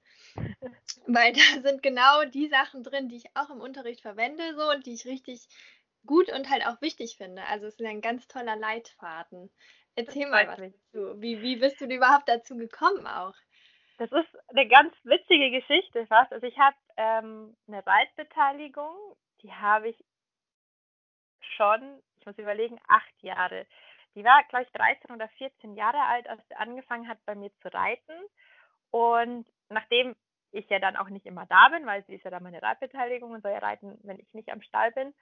weil 1.07 1.33
da 1.33 1.41
sind 1.63 1.83
genau 1.83 2.25
die 2.25 2.49
Sachen 2.49 2.83
drin, 2.83 3.09
die 3.09 3.17
ich 3.17 3.27
auch 3.35 3.51
im 3.51 3.61
Unterricht 3.61 4.03
verwende 4.03 4.55
so 4.57 4.71
und 4.71 4.87
die 4.87 4.95
ich 4.95 5.05
richtig 5.07 5.49
gut 6.07 6.31
und 6.33 6.51
halt 6.51 6.67
auch 6.67 6.81
wichtig 6.81 7.17
finde. 7.17 7.43
Also 7.47 7.67
es 7.67 7.79
ist 7.79 7.87
ein 7.87 8.01
ganz 8.01 8.29
toller 8.29 8.57
Leitfaden. 8.57 9.51
Erzähl 9.97 10.29
mal 10.29 10.47
was 10.49 10.57
dazu. 10.57 11.21
Wie, 11.21 11.41
wie 11.43 11.57
bist 11.57 11.81
du 11.81 11.87
überhaupt 11.87 12.29
dazu 12.29 12.57
gekommen 12.57 13.07
auch? 13.07 13.35
Das 13.99 14.11
ist 14.11 14.49
eine 14.49 14.67
ganz 14.67 14.93
witzige 15.05 15.51
Geschichte 15.51 16.07
fast. 16.07 16.33
Also 16.33 16.47
ich 16.47 16.59
habe 16.59 16.77
ähm, 16.97 17.57
eine 17.69 17.87
Reitbeteiligung, 17.87 18.95
die 19.43 19.53
habe 19.53 19.91
ich 19.91 20.05
schon, 21.57 22.03
ich 22.19 22.27
muss 22.27 22.39
überlegen, 22.39 22.81
acht 22.89 23.23
Jahre. 23.23 23.67
Die 24.15 24.25
war, 24.25 24.43
glaube 24.49 24.65
ich, 24.65 24.73
13 24.73 25.15
oder 25.15 25.29
14 25.29 25.75
Jahre 25.75 26.01
alt, 26.01 26.29
als 26.29 26.41
sie 26.49 26.55
angefangen 26.57 27.09
hat, 27.09 27.19
bei 27.25 27.35
mir 27.35 27.51
zu 27.61 27.73
reiten. 27.73 28.15
Und 28.91 29.47
nachdem 29.69 30.15
ich 30.53 30.69
ja 30.71 30.79
dann 30.79 30.97
auch 30.97 31.09
nicht 31.09 31.27
immer 31.27 31.47
da 31.47 31.69
bin, 31.69 31.87
weil 31.87 32.05
sie 32.05 32.15
ist 32.15 32.25
ja 32.25 32.31
dann 32.31 32.43
meine 32.43 32.63
Reitbeteiligung 32.63 33.33
und 33.33 33.43
soll 33.43 33.53
ja 33.53 33.59
reiten, 33.59 33.99
wenn 34.03 34.19
ich 34.19 34.33
nicht 34.33 34.51
am 34.51 34.63
Stall 34.63 34.93
bin, 34.93 35.13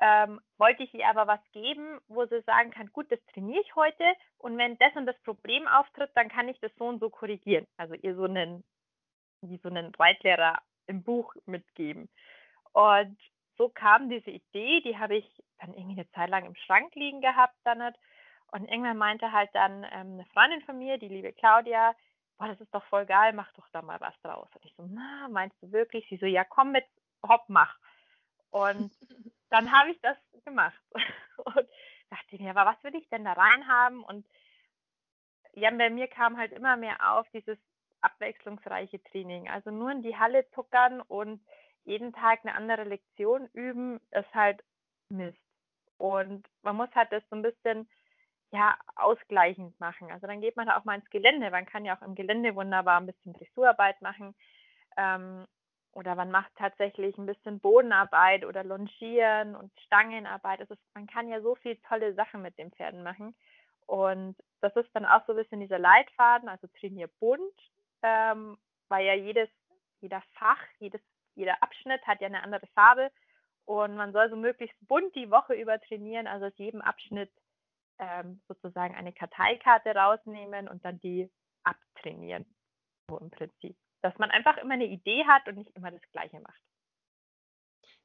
ähm, 0.00 0.40
wollte 0.58 0.84
ich 0.84 0.94
ihr 0.94 1.08
aber 1.08 1.26
was 1.26 1.40
geben, 1.52 2.00
wo 2.08 2.24
sie 2.26 2.40
sagen 2.42 2.70
kann, 2.70 2.92
gut, 2.92 3.10
das 3.10 3.18
trainiere 3.32 3.60
ich 3.60 3.74
heute 3.74 4.04
und 4.38 4.56
wenn 4.56 4.78
das 4.78 4.94
und 4.94 5.06
das 5.06 5.18
Problem 5.22 5.66
auftritt, 5.66 6.10
dann 6.14 6.28
kann 6.28 6.48
ich 6.48 6.58
das 6.60 6.72
so 6.78 6.86
und 6.86 7.00
so 7.00 7.10
korrigieren. 7.10 7.66
Also 7.76 7.94
ihr 7.94 8.14
so 8.14 8.24
einen, 8.24 8.64
wie 9.42 9.58
so 9.58 9.68
einen 9.68 9.94
Reitlehrer 9.94 10.60
im 10.86 11.02
Buch 11.02 11.34
mitgeben. 11.46 12.08
Und 12.72 13.18
so 13.56 13.68
kam 13.68 14.08
diese 14.08 14.30
Idee, 14.30 14.80
die 14.82 14.96
habe 14.96 15.16
ich 15.16 15.42
dann 15.58 15.74
irgendwie 15.74 16.00
eine 16.00 16.10
Zeit 16.12 16.30
lang 16.30 16.46
im 16.46 16.54
Schrank 16.54 16.94
liegen 16.94 17.20
gehabt 17.20 17.56
dann 17.64 17.78
nicht. 17.78 17.98
Und 18.52 18.66
irgendwann 18.68 18.96
meinte 18.96 19.32
halt 19.32 19.50
dann 19.52 19.84
ähm, 19.84 20.14
eine 20.14 20.24
Freundin 20.32 20.62
von 20.62 20.78
mir, 20.78 20.96
die 20.96 21.08
liebe 21.08 21.32
Claudia, 21.32 21.94
boah, 22.38 22.48
das 22.48 22.60
ist 22.60 22.72
doch 22.72 22.84
voll 22.84 23.04
geil, 23.04 23.32
mach 23.32 23.52
doch 23.54 23.68
da 23.72 23.82
mal 23.82 24.00
was 24.00 24.14
draus. 24.22 24.48
Und 24.54 24.64
ich 24.64 24.74
so, 24.76 24.86
na, 24.88 25.28
meinst 25.28 25.60
du 25.60 25.72
wirklich? 25.72 26.06
Sie 26.08 26.16
so, 26.16 26.26
ja, 26.26 26.44
komm 26.44 26.72
mit, 26.72 26.84
hopp, 27.26 27.42
mach. 27.48 27.76
Und 28.50 28.92
dann 29.50 29.72
habe 29.72 29.90
ich 29.90 30.00
das 30.00 30.16
gemacht 30.44 30.80
und 31.36 31.68
dachte 32.10 32.36
mir, 32.38 32.50
aber 32.50 32.70
was 32.70 32.82
will 32.84 32.94
ich 32.94 33.08
denn 33.08 33.24
da 33.24 33.32
reinhaben? 33.32 34.02
Und 34.02 34.26
ja, 35.54 35.70
bei 35.70 35.90
mir 35.90 36.08
kam 36.08 36.36
halt 36.36 36.52
immer 36.52 36.76
mehr 36.76 37.14
auf 37.14 37.28
dieses 37.30 37.58
abwechslungsreiche 38.00 39.02
Training. 39.04 39.48
Also 39.48 39.70
nur 39.70 39.90
in 39.90 40.02
die 40.02 40.16
Halle 40.16 40.48
zuckern 40.50 41.00
und 41.00 41.44
jeden 41.84 42.12
Tag 42.12 42.40
eine 42.42 42.54
andere 42.54 42.84
Lektion 42.84 43.48
üben, 43.52 44.00
ist 44.10 44.34
halt 44.34 44.62
Mist. 45.08 45.38
Und 45.96 46.46
man 46.62 46.76
muss 46.76 46.90
halt 46.94 47.10
das 47.12 47.22
so 47.28 47.36
ein 47.36 47.42
bisschen 47.42 47.88
ja, 48.50 48.78
ausgleichend 48.96 49.78
machen. 49.80 50.10
Also 50.10 50.26
dann 50.26 50.40
geht 50.40 50.56
man 50.56 50.68
auch 50.70 50.84
mal 50.84 50.96
ins 50.96 51.10
Gelände. 51.10 51.50
Man 51.50 51.66
kann 51.66 51.84
ja 51.84 51.96
auch 51.96 52.02
im 52.02 52.14
Gelände 52.14 52.54
wunderbar 52.54 53.00
ein 53.00 53.06
bisschen 53.06 53.32
Dressurarbeit 53.32 54.00
machen. 54.00 54.34
Ähm, 54.96 55.46
oder 55.98 56.14
man 56.14 56.30
macht 56.30 56.52
tatsächlich 56.54 57.18
ein 57.18 57.26
bisschen 57.26 57.58
Bodenarbeit 57.58 58.44
oder 58.44 58.62
Longieren 58.62 59.56
und 59.56 59.72
Stangenarbeit. 59.80 60.60
Das 60.60 60.70
ist, 60.70 60.80
man 60.94 61.08
kann 61.08 61.28
ja 61.28 61.40
so 61.40 61.56
viele 61.56 61.80
tolle 61.82 62.14
Sachen 62.14 62.40
mit 62.40 62.56
den 62.56 62.70
Pferden 62.70 63.02
machen. 63.02 63.34
Und 63.86 64.36
das 64.60 64.76
ist 64.76 64.88
dann 64.94 65.04
auch 65.04 65.26
so 65.26 65.32
ein 65.32 65.38
bisschen 65.38 65.58
dieser 65.58 65.80
Leitfaden, 65.80 66.48
also 66.48 66.68
trainier 66.78 67.08
bunt, 67.18 67.52
ähm, 68.02 68.56
weil 68.88 69.06
ja 69.06 69.14
jedes, 69.14 69.48
jeder 70.00 70.22
Fach, 70.34 70.60
jedes, 70.78 71.00
jeder 71.34 71.60
Abschnitt 71.64 72.06
hat 72.06 72.20
ja 72.20 72.28
eine 72.28 72.44
andere 72.44 72.68
Farbe. 72.68 73.10
Und 73.64 73.96
man 73.96 74.12
soll 74.12 74.30
so 74.30 74.36
möglichst 74.36 74.76
bunt 74.86 75.16
die 75.16 75.32
Woche 75.32 75.54
über 75.54 75.80
trainieren, 75.80 76.28
also 76.28 76.46
aus 76.46 76.58
jedem 76.58 76.80
Abschnitt 76.80 77.32
ähm, 77.98 78.40
sozusagen 78.46 78.94
eine 78.94 79.12
Karteikarte 79.12 79.96
rausnehmen 79.96 80.68
und 80.68 80.84
dann 80.84 81.00
die 81.00 81.28
abtrainieren. 81.64 82.46
So 83.08 83.18
im 83.18 83.30
Prinzip 83.30 83.76
dass 84.00 84.18
man 84.18 84.30
einfach 84.30 84.56
immer 84.58 84.74
eine 84.74 84.86
Idee 84.86 85.24
hat 85.26 85.48
und 85.48 85.56
nicht 85.56 85.74
immer 85.76 85.90
das 85.90 86.08
Gleiche 86.12 86.40
macht. 86.40 86.60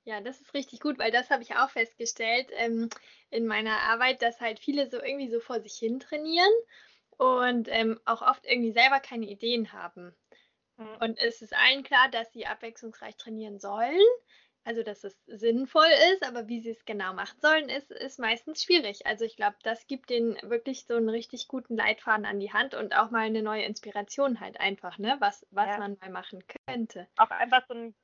Ja, 0.06 0.20
das 0.20 0.42
ist 0.42 0.54
richtig 0.54 0.82
gut, 0.82 1.00
weil 1.00 1.12
das 1.12 1.30
habe 1.30 1.44
ich 1.44 1.56
auch 1.56 1.70
festgestellt 1.70 2.50
ähm, 2.54 2.90
in 3.30 3.46
meiner 3.46 3.80
Arbeit, 3.80 4.22
dass 4.22 4.42
halt 4.42 4.60
viele 4.60 4.90
so 4.90 5.02
irgendwie 5.02 5.30
so 5.30 5.40
vor 5.40 5.62
sich 5.62 5.76
hin 5.76 6.00
trainieren 6.00 6.52
und 7.18 7.70
ähm, 7.70 8.00
auch 8.06 8.22
oft 8.22 8.46
irgendwie 8.46 8.74
selber 8.74 9.00
keine 9.00 9.28
Ideen 9.28 9.72
haben. 9.72 10.14
Mhm. 10.78 10.98
Und 11.00 11.20
es 11.20 11.42
ist 11.42 11.56
allen 11.56 11.84
klar, 11.84 12.10
dass 12.10 12.32
sie 12.34 12.46
abwechslungsreich 12.46 13.16
trainieren 13.16 13.60
sollen, 13.60 14.02
also, 14.66 14.84
dass 14.84 15.04
es 15.04 15.18
sinnvoll 15.28 15.90
ist, 16.14 16.26
aber 16.26 16.48
wie 16.48 16.62
sie 16.62 16.72
es 16.72 16.86
genau 16.86 17.14
machen 17.14 17.38
sollen, 17.42 17.70
ist, 17.70 17.92
ist 17.92 18.20
meistens 18.20 18.64
schwierig. 18.64 19.06
Also, 19.06 19.26
ich 19.26 19.36
glaube, 19.36 19.58
das 19.64 19.88
gibt 19.88 20.10
denen 20.10 20.38
wirklich 20.42 20.86
so 20.86 20.96
einen 20.96 21.10
richtig 21.10 21.48
guten 21.48 21.76
Leitfaden 21.76 22.26
an 22.26 22.40
die 22.40 22.54
Hand 22.54 22.74
und 22.74 22.96
auch 22.96 23.12
mal 23.12 23.26
eine 23.26 23.42
neue 23.42 23.64
Inspiration 23.64 24.40
halt 24.40 24.60
einfach, 24.60 24.98
ne? 24.98 25.18
Was, 25.20 25.46
was 25.52 25.68
ja. 25.68 25.78
man 25.80 25.98
mal 26.00 26.10
machen 26.10 26.44
könnte. 26.68 27.08
Auch 27.18 27.32
einfach 27.32 27.64
so 27.68 27.74
ein 27.74 27.96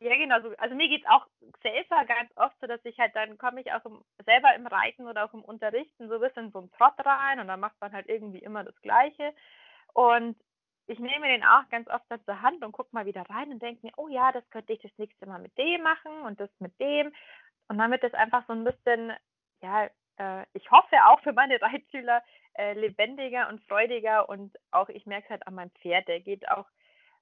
ja, 0.00 0.16
genau. 0.16 0.40
So. 0.40 0.54
Also 0.58 0.76
mir 0.76 0.88
geht 0.88 1.02
es 1.02 1.10
auch 1.10 1.26
selber 1.62 2.04
ganz 2.04 2.30
oft 2.36 2.56
so, 2.60 2.68
dass 2.68 2.84
ich 2.84 2.98
halt 2.98 3.16
dann 3.16 3.36
komme 3.36 3.60
ich 3.60 3.72
auch 3.72 3.84
im, 3.84 4.04
selber 4.24 4.54
im 4.54 4.66
Reiten 4.66 5.08
oder 5.08 5.24
auch 5.24 5.34
im 5.34 5.42
Unterrichten 5.42 6.08
so 6.08 6.14
ein 6.14 6.20
bisschen 6.20 6.52
so 6.52 6.60
ein 6.60 6.70
Trott 6.70 6.94
rein 7.04 7.40
und 7.40 7.48
dann 7.48 7.58
macht 7.58 7.80
man 7.80 7.92
halt 7.92 8.08
irgendwie 8.08 8.38
immer 8.38 8.62
das 8.62 8.80
Gleiche. 8.80 9.34
Und 9.94 10.36
ich 10.88 10.98
nehme 10.98 11.28
den 11.28 11.44
auch 11.44 11.68
ganz 11.70 11.86
oft 11.88 12.04
zur 12.24 12.40
Hand 12.40 12.64
und 12.64 12.72
gucke 12.72 12.88
mal 12.92 13.04
wieder 13.04 13.22
rein 13.28 13.52
und 13.52 13.62
denke 13.62 13.86
mir, 13.86 13.92
oh 13.98 14.08
ja, 14.08 14.32
das 14.32 14.48
könnte 14.50 14.72
ich 14.72 14.80
das 14.80 14.96
nächste 14.96 15.26
Mal 15.26 15.38
mit 15.38 15.56
dem 15.58 15.82
machen 15.82 16.22
und 16.22 16.40
das 16.40 16.50
mit 16.60 16.78
dem. 16.80 17.12
Und 17.68 17.78
dann 17.78 17.90
wird 17.90 18.02
das 18.02 18.14
einfach 18.14 18.46
so 18.46 18.54
ein 18.54 18.64
bisschen, 18.64 19.12
ja, 19.60 19.88
äh, 20.16 20.46
ich 20.54 20.70
hoffe 20.70 20.96
auch 21.06 21.20
für 21.20 21.34
meine 21.34 21.60
Reitschüler 21.60 22.22
äh, 22.54 22.72
lebendiger 22.72 23.48
und 23.50 23.62
freudiger 23.64 24.28
und 24.30 24.56
auch 24.70 24.88
ich 24.88 25.04
merke 25.04 25.26
es 25.26 25.30
halt 25.30 25.46
an 25.46 25.54
meinem 25.54 25.70
Pferd, 25.72 26.08
der 26.08 26.20
geht 26.20 26.48
auch 26.50 26.66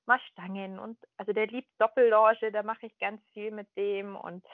mal 0.07 0.21
Stangen 0.31 0.79
und 0.79 0.97
also 1.17 1.33
der 1.33 1.49
liebt 1.49 1.69
Doppellonge, 1.79 2.53
da 2.53 2.63
mache 2.63 2.87
ich 2.87 2.97
ganz 3.01 3.21
viel 3.33 3.51
mit 3.51 3.69
dem 3.77 4.15
und 4.15 4.45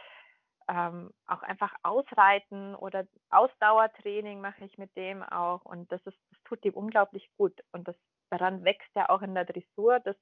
ähm, 0.68 1.12
auch 1.26 1.42
einfach 1.42 1.74
Ausreiten 1.82 2.74
oder 2.74 3.06
Ausdauertraining 3.28 4.40
mache 4.40 4.64
ich 4.64 4.78
mit 4.78 4.96
dem 4.96 5.22
auch 5.22 5.66
und 5.66 5.92
das 5.92 6.00
ist, 6.06 6.16
das 6.30 6.42
tut 6.44 6.64
ihm 6.64 6.72
unglaublich 6.72 7.28
gut 7.36 7.60
und 7.72 7.86
das 7.86 7.96
daran 8.32 8.64
wächst 8.64 8.90
er 8.94 9.10
auch 9.10 9.22
in 9.22 9.34
der 9.34 9.44
Dressur. 9.44 10.00
Das, 10.00 10.16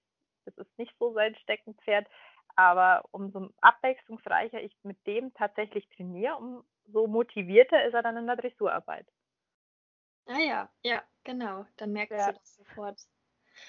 das 0.44 0.56
ist 0.58 0.78
nicht 0.78 0.94
so 0.98 1.12
sein 1.14 1.34
Steckenpferd, 1.36 2.06
aber 2.56 3.04
umso 3.12 3.50
abwechslungsreicher 3.60 4.60
ich 4.62 4.76
mit 4.82 4.98
dem 5.06 5.32
tatsächlich 5.34 5.88
trainiere, 5.90 6.36
umso 6.36 7.06
motivierter 7.06 7.84
ist 7.84 7.94
er 7.94 8.02
dann 8.02 8.16
in 8.16 8.26
der 8.26 8.36
Dressurarbeit. 8.36 9.06
Ah 10.26 10.38
ja, 10.38 10.68
ja, 10.82 11.02
genau. 11.24 11.66
Dann 11.76 11.92
merkst 11.92 12.18
ja. 12.18 12.32
du 12.32 12.38
das 12.38 12.56
sofort. 12.56 13.00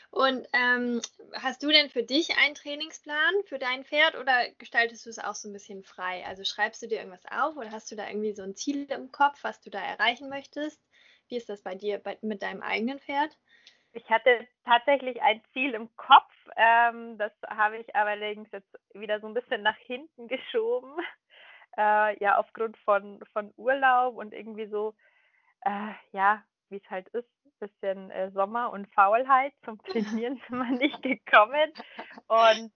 Und 0.10 0.48
ähm, 0.54 1.02
hast 1.34 1.64
du 1.64 1.70
denn 1.70 1.90
für 1.90 2.04
dich 2.04 2.38
einen 2.38 2.56
Trainingsplan 2.56 3.34
für 3.46 3.60
dein 3.60 3.84
Pferd 3.84 4.16
oder 4.16 4.50
gestaltest 4.58 5.06
du 5.06 5.10
es 5.10 5.20
auch 5.20 5.36
so 5.36 5.50
ein 5.50 5.54
bisschen 5.54 5.84
frei? 5.84 6.26
Also 6.26 6.44
schreibst 6.44 6.82
du 6.82 6.88
dir 6.88 7.00
irgendwas 7.00 7.26
auf 7.26 7.58
oder 7.58 7.72
hast 7.72 7.92
du 7.92 7.96
da 7.96 8.08
irgendwie 8.08 8.34
so 8.34 8.44
ein 8.44 8.56
Ziel 8.56 8.86
im 8.92 9.12
Kopf, 9.12 9.44
was 9.44 9.60
du 9.62 9.70
da 9.70 9.80
erreichen 9.80 10.30
möchtest? 10.30 10.80
Wie 11.28 11.38
ist 11.38 11.50
das 11.50 11.62
bei 11.62 11.76
dir 11.76 11.98
bei, 11.98 12.18
mit 12.22 12.42
deinem 12.42 12.62
eigenen 12.62 13.00
Pferd? 13.00 13.38
Ich 13.94 14.10
hatte 14.10 14.48
tatsächlich 14.66 15.22
ein 15.22 15.42
Ziel 15.54 15.74
im 15.74 15.94
Kopf, 15.98 16.32
ähm, 16.56 17.18
das 17.18 17.32
habe 17.48 17.78
ich 17.78 17.96
allerdings 17.96 18.50
jetzt 18.52 18.74
wieder 18.94 19.20
so 19.20 19.28
ein 19.28 19.34
bisschen 19.34 19.62
nach 19.62 19.78
hinten 19.78 20.28
geschoben. 20.28 20.96
Äh, 21.78 22.22
ja, 22.22 22.38
aufgrund 22.38 22.76
von, 22.80 23.24
von 23.32 23.54
Urlaub 23.56 24.18
und 24.18 24.34
irgendwie 24.34 24.68
so, 24.68 24.94
äh, 25.62 25.94
ja, 26.12 26.44
wie 26.68 26.82
es 26.84 26.90
halt 26.90 27.08
ist, 27.10 27.30
ein 27.46 27.52
bisschen 27.60 28.12
äh, 28.12 28.30
Sommer 28.32 28.74
und 28.74 28.94
Faulheit. 28.94 29.54
Zum 29.64 29.82
Trainieren 29.86 30.42
sind 30.50 30.58
wir 30.58 30.78
nicht 30.78 31.02
gekommen. 31.02 31.72
Und 32.28 32.74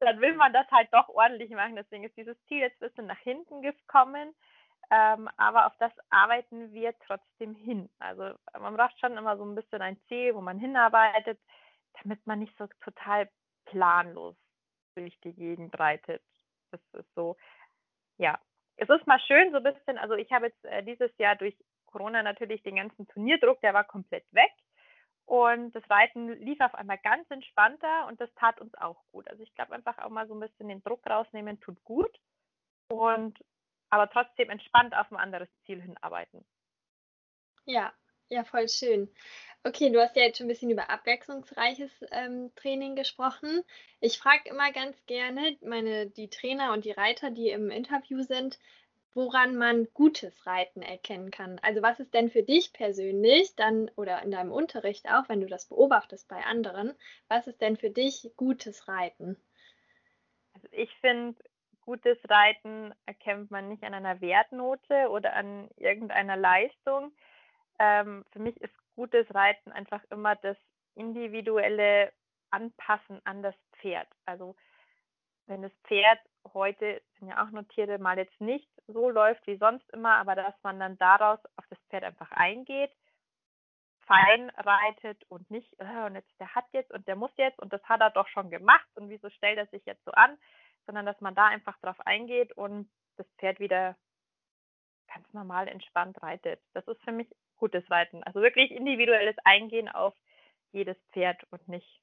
dann 0.00 0.20
will 0.20 0.34
man 0.34 0.52
das 0.52 0.68
halt 0.72 0.88
doch 0.92 1.08
ordentlich 1.10 1.50
machen. 1.50 1.76
Deswegen 1.76 2.02
ist 2.02 2.16
dieses 2.16 2.36
Ziel 2.46 2.58
jetzt 2.58 2.82
ein 2.82 2.88
bisschen 2.88 3.06
nach 3.06 3.20
hinten 3.20 3.62
gekommen. 3.62 4.34
Ähm, 4.90 5.28
aber 5.36 5.66
auf 5.66 5.76
das 5.78 5.92
arbeiten 6.10 6.72
wir 6.72 6.94
trotzdem 7.06 7.54
hin. 7.54 7.88
Also 7.98 8.36
man 8.58 8.76
braucht 8.76 8.98
schon 9.00 9.16
immer 9.16 9.36
so 9.36 9.44
ein 9.44 9.54
bisschen 9.54 9.82
ein 9.82 10.00
Ziel, 10.08 10.34
wo 10.34 10.40
man 10.40 10.58
hinarbeitet, 10.58 11.40
damit 12.02 12.26
man 12.26 12.40
nicht 12.40 12.56
so 12.58 12.66
total 12.82 13.28
planlos 13.66 14.36
durch 14.94 15.18
die 15.20 15.32
Gegend 15.32 15.78
reitet. 15.78 16.22
Das 16.70 16.80
ist 16.92 17.14
so, 17.14 17.36
ja. 18.18 18.38
Es 18.76 18.88
ist 18.88 19.06
mal 19.06 19.20
schön, 19.20 19.52
so 19.52 19.58
ein 19.58 19.62
bisschen, 19.62 19.98
also 19.98 20.14
ich 20.14 20.32
habe 20.32 20.46
jetzt 20.46 20.64
äh, 20.64 20.82
dieses 20.82 21.16
Jahr 21.18 21.36
durch 21.36 21.56
Corona 21.86 22.24
natürlich 22.24 22.60
den 22.64 22.74
ganzen 22.76 23.06
Turnierdruck, 23.06 23.60
der 23.60 23.72
war 23.72 23.84
komplett 23.84 24.24
weg. 24.32 24.50
Und 25.26 25.72
das 25.74 25.88
Reiten 25.88 26.28
lief 26.40 26.60
auf 26.60 26.74
einmal 26.74 26.98
ganz 26.98 27.30
entspannter 27.30 28.06
und 28.08 28.20
das 28.20 28.28
tat 28.34 28.60
uns 28.60 28.74
auch 28.74 29.02
gut. 29.12 29.28
Also 29.28 29.42
ich 29.42 29.54
glaube 29.54 29.74
einfach 29.74 29.98
auch 29.98 30.10
mal 30.10 30.26
so 30.26 30.34
ein 30.34 30.40
bisschen 30.40 30.68
den 30.68 30.82
Druck 30.82 31.06
rausnehmen, 31.08 31.60
tut 31.60 31.82
gut. 31.84 32.18
Und 32.88 33.38
aber 33.94 34.10
trotzdem 34.10 34.50
entspannt 34.50 34.94
auf 34.94 35.10
ein 35.12 35.18
anderes 35.18 35.48
Ziel 35.64 35.80
hinarbeiten. 35.80 36.44
Ja, 37.64 37.92
ja, 38.28 38.44
voll 38.44 38.68
schön. 38.68 39.08
Okay, 39.62 39.90
du 39.90 40.00
hast 40.00 40.16
ja 40.16 40.24
jetzt 40.24 40.38
schon 40.38 40.46
ein 40.46 40.48
bisschen 40.48 40.70
über 40.70 40.90
abwechslungsreiches 40.90 41.90
ähm, 42.10 42.50
Training 42.56 42.96
gesprochen. 42.96 43.62
Ich 44.00 44.18
frage 44.18 44.50
immer 44.50 44.72
ganz 44.72 44.96
gerne 45.06 45.56
meine, 45.62 46.06
die 46.08 46.28
Trainer 46.28 46.72
und 46.72 46.84
die 46.84 46.90
Reiter, 46.90 47.30
die 47.30 47.50
im 47.50 47.70
Interview 47.70 48.22
sind, 48.22 48.58
woran 49.14 49.56
man 49.56 49.86
gutes 49.94 50.44
Reiten 50.46 50.82
erkennen 50.82 51.30
kann. 51.30 51.60
Also 51.62 51.80
was 51.80 52.00
ist 52.00 52.12
denn 52.12 52.30
für 52.30 52.42
dich 52.42 52.72
persönlich 52.72 53.54
dann 53.54 53.90
oder 53.96 54.22
in 54.22 54.32
deinem 54.32 54.50
Unterricht 54.50 55.08
auch, 55.08 55.28
wenn 55.28 55.40
du 55.40 55.46
das 55.46 55.66
beobachtest 55.66 56.26
bei 56.28 56.44
anderen, 56.44 56.92
was 57.28 57.46
ist 57.46 57.60
denn 57.60 57.76
für 57.76 57.90
dich 57.90 58.32
gutes 58.36 58.88
Reiten? 58.88 59.36
Also 60.54 60.68
ich 60.72 60.92
finde, 60.96 61.36
gutes 61.84 62.18
Reiten 62.28 62.94
erkennt 63.06 63.50
man 63.50 63.68
nicht 63.68 63.84
an 63.84 63.94
einer 63.94 64.20
Wertnote 64.20 65.08
oder 65.10 65.34
an 65.34 65.68
irgendeiner 65.76 66.36
Leistung. 66.36 67.12
Ähm, 67.78 68.24
für 68.32 68.38
mich 68.38 68.56
ist 68.60 68.74
gutes 68.96 69.32
Reiten 69.34 69.72
einfach 69.72 70.02
immer 70.10 70.36
das 70.36 70.56
individuelle 70.94 72.12
Anpassen 72.50 73.20
an 73.24 73.42
das 73.42 73.54
Pferd. 73.78 74.08
Also 74.26 74.54
wenn 75.46 75.62
das 75.62 75.72
Pferd 75.84 76.18
heute, 76.52 77.02
sind 77.18 77.28
ja 77.28 77.44
auch 77.44 77.50
nur 77.50 77.66
Tiere, 77.68 77.98
mal 77.98 78.18
jetzt 78.18 78.40
nicht 78.40 78.68
so 78.86 79.10
läuft 79.10 79.46
wie 79.46 79.56
sonst 79.56 79.88
immer, 79.90 80.16
aber 80.16 80.34
dass 80.34 80.54
man 80.62 80.78
dann 80.78 80.98
daraus 80.98 81.38
auf 81.56 81.66
das 81.68 81.78
Pferd 81.90 82.04
einfach 82.04 82.30
eingeht, 82.32 82.92
fein 84.06 84.50
reitet 84.50 85.24
und 85.28 85.50
nicht, 85.50 85.68
äh, 85.78 86.06
und 86.06 86.14
jetzt 86.14 86.30
der 86.38 86.54
hat 86.54 86.66
jetzt 86.72 86.92
und 86.92 87.06
der 87.08 87.16
muss 87.16 87.30
jetzt 87.36 87.58
und 87.58 87.72
das 87.72 87.82
hat 87.84 88.00
er 88.00 88.10
doch 88.10 88.28
schon 88.28 88.50
gemacht 88.50 88.88
und 88.94 89.08
wieso 89.08 89.30
stellt 89.30 89.58
er 89.58 89.66
sich 89.66 89.84
jetzt 89.86 90.04
so 90.04 90.12
an, 90.12 90.36
sondern 90.86 91.06
dass 91.06 91.20
man 91.20 91.34
da 91.34 91.46
einfach 91.46 91.78
drauf 91.78 92.00
eingeht 92.06 92.52
und 92.52 92.90
das 93.16 93.26
Pferd 93.38 93.60
wieder 93.60 93.96
ganz 95.12 95.32
normal 95.32 95.68
entspannt 95.68 96.20
reitet. 96.22 96.60
Das 96.72 96.86
ist 96.88 97.02
für 97.02 97.12
mich 97.12 97.28
gutes 97.56 97.88
Reiten. 97.90 98.22
Also 98.24 98.40
wirklich 98.40 98.70
individuelles 98.70 99.36
Eingehen 99.44 99.88
auf 99.88 100.14
jedes 100.72 100.96
Pferd 101.12 101.42
und 101.50 101.66
nicht 101.68 102.00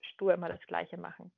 stur 0.00 0.34
immer 0.34 0.48
das 0.48 0.64
Gleiche 0.66 0.96
machen. 0.96 1.32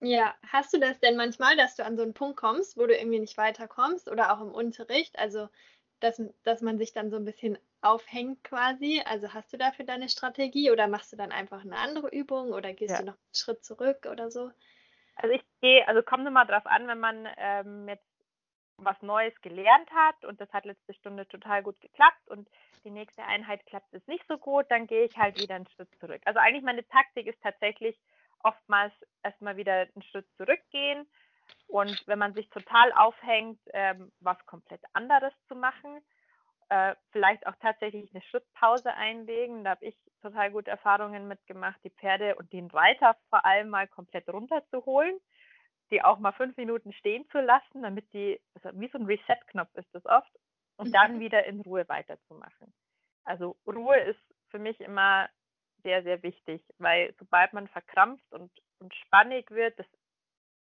Ja, 0.00 0.34
hast 0.48 0.72
du 0.72 0.78
das 0.78 0.98
denn 1.00 1.16
manchmal, 1.16 1.56
dass 1.56 1.76
du 1.76 1.84
an 1.84 1.96
so 1.96 2.02
einen 2.02 2.14
Punkt 2.14 2.38
kommst, 2.38 2.76
wo 2.76 2.86
du 2.86 2.96
irgendwie 2.96 3.20
nicht 3.20 3.36
weiterkommst 3.36 4.10
oder 4.10 4.32
auch 4.32 4.40
im 4.40 4.50
Unterricht? 4.50 5.18
Also, 5.18 5.48
dass, 6.00 6.22
dass 6.42 6.62
man 6.62 6.78
sich 6.78 6.92
dann 6.92 7.10
so 7.10 7.16
ein 7.16 7.26
bisschen 7.26 7.58
aufhängt 7.82 8.42
quasi. 8.42 9.02
Also 9.04 9.32
hast 9.34 9.52
du 9.52 9.58
dafür 9.58 9.84
deine 9.84 10.08
Strategie 10.08 10.70
oder 10.70 10.88
machst 10.88 11.12
du 11.12 11.16
dann 11.16 11.32
einfach 11.32 11.62
eine 11.62 11.76
andere 11.76 12.08
Übung 12.08 12.52
oder 12.52 12.72
gehst 12.72 12.92
ja. 12.92 12.98
du 13.00 13.06
noch 13.06 13.14
einen 13.14 13.34
Schritt 13.34 13.64
zurück 13.64 14.06
oder 14.10 14.30
so? 14.30 14.50
Also 15.16 15.34
ich 15.34 15.42
gehe, 15.60 15.86
also 15.86 16.02
kommt 16.02 16.26
immer 16.26 16.46
drauf 16.46 16.66
an, 16.66 16.86
wenn 16.88 17.00
man 17.00 17.28
ähm, 17.36 17.88
jetzt 17.88 18.04
was 18.76 19.00
Neues 19.02 19.38
gelernt 19.42 19.90
hat 19.92 20.24
und 20.24 20.40
das 20.40 20.50
hat 20.52 20.64
letzte 20.64 20.94
Stunde 20.94 21.26
total 21.28 21.62
gut 21.62 21.78
geklappt 21.80 22.28
und 22.28 22.48
die 22.84 22.90
nächste 22.90 23.22
Einheit 23.24 23.64
klappt 23.66 23.92
es 23.92 24.06
nicht 24.06 24.24
so 24.26 24.38
gut, 24.38 24.66
dann 24.70 24.86
gehe 24.86 25.04
ich 25.04 25.16
halt 25.18 25.38
wieder 25.38 25.54
einen 25.54 25.68
Schritt 25.68 25.90
zurück. 26.00 26.22
Also 26.24 26.40
eigentlich 26.40 26.64
meine 26.64 26.86
Taktik 26.88 27.26
ist 27.26 27.42
tatsächlich 27.42 27.98
oftmals 28.42 28.92
erstmal 29.22 29.56
wieder 29.56 29.80
einen 29.80 30.02
Schritt 30.10 30.26
zurückgehen 30.36 31.06
und 31.66 32.02
wenn 32.06 32.18
man 32.18 32.32
sich 32.32 32.48
total 32.48 32.92
aufhängt, 32.92 33.60
ähm, 33.72 34.10
was 34.20 34.38
komplett 34.46 34.82
anderes 34.94 35.34
zu 35.46 35.54
machen 35.54 36.00
äh, 36.70 36.94
vielleicht 37.10 37.46
auch 37.46 37.56
tatsächlich 37.60 38.10
eine 38.14 38.22
Schrittpause 38.22 38.94
einlegen. 38.94 39.64
Da 39.64 39.70
habe 39.70 39.86
ich 39.86 39.96
total 40.22 40.52
gute 40.52 40.70
Erfahrungen 40.70 41.26
mitgemacht, 41.26 41.80
die 41.84 41.90
Pferde 41.90 42.36
und 42.36 42.52
den 42.52 42.68
Reiter 42.68 43.16
vor 43.28 43.44
allem 43.44 43.68
mal 43.70 43.88
komplett 43.88 44.28
runterzuholen, 44.28 45.18
die 45.90 46.02
auch 46.02 46.20
mal 46.20 46.32
fünf 46.32 46.56
Minuten 46.56 46.92
stehen 46.92 47.28
zu 47.30 47.40
lassen, 47.40 47.82
damit 47.82 48.12
die, 48.12 48.40
also 48.54 48.70
wie 48.78 48.88
so 48.88 48.98
ein 48.98 49.06
Reset-Knopf 49.06 49.74
ist 49.74 49.92
das 49.92 50.06
oft, 50.06 50.30
und 50.76 50.88
mhm. 50.88 50.92
dann 50.92 51.20
wieder 51.20 51.44
in 51.44 51.60
Ruhe 51.60 51.88
weiterzumachen. 51.88 52.72
Also 53.24 53.56
Ruhe 53.66 53.98
ist 53.98 54.20
für 54.48 54.60
mich 54.60 54.80
immer 54.80 55.28
sehr, 55.82 56.04
sehr 56.04 56.22
wichtig, 56.22 56.62
weil 56.78 57.14
sobald 57.18 57.52
man 57.52 57.66
verkrampft 57.68 58.32
und, 58.32 58.52
und 58.78 58.94
spannig 58.94 59.50
wird, 59.50 59.78
das 59.78 59.86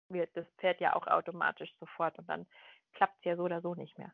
wird 0.09 0.35
das 0.35 0.47
Pferd 0.57 0.81
ja 0.81 0.95
auch 0.95 1.05
automatisch 1.07 1.71
sofort 1.79 2.17
und 2.17 2.27
dann 2.27 2.47
klappt 2.93 3.17
es 3.19 3.25
ja 3.25 3.35
so 3.35 3.43
oder 3.43 3.61
so 3.61 3.75
nicht 3.75 3.97
mehr. 3.97 4.11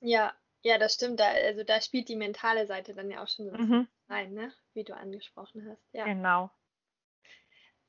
Ja, 0.00 0.32
ja, 0.62 0.78
das 0.78 0.94
stimmt. 0.94 1.20
Da, 1.20 1.26
also 1.26 1.64
da 1.64 1.80
spielt 1.80 2.08
die 2.08 2.16
mentale 2.16 2.66
Seite 2.66 2.94
dann 2.94 3.10
ja 3.10 3.22
auch 3.22 3.28
schon 3.28 3.50
so 3.50 3.56
mhm. 3.56 3.88
rein, 4.08 4.32
ne? 4.32 4.52
Wie 4.74 4.84
du 4.84 4.94
angesprochen 4.94 5.68
hast. 5.68 5.82
Ja. 5.92 6.04
Genau. 6.04 6.50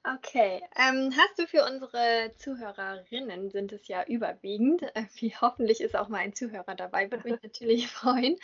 Okay. 0.06 0.62
Ähm, 0.76 1.14
hast 1.16 1.40
du 1.40 1.48
für 1.48 1.64
unsere 1.64 2.34
Zuhörerinnen, 2.36 3.52
sind 3.52 3.72
es 3.72 3.88
ja 3.88 4.04
überwiegend, 4.04 4.84
äh, 4.96 5.06
wie 5.16 5.34
hoffentlich 5.34 5.80
ist 5.80 5.96
auch 5.96 6.10
mal 6.10 6.18
ein 6.18 6.36
Zuhörer 6.36 6.76
dabei, 6.76 7.10
würde 7.10 7.30
mich 7.30 7.42
natürlich 7.44 7.88
freuen. 7.88 8.38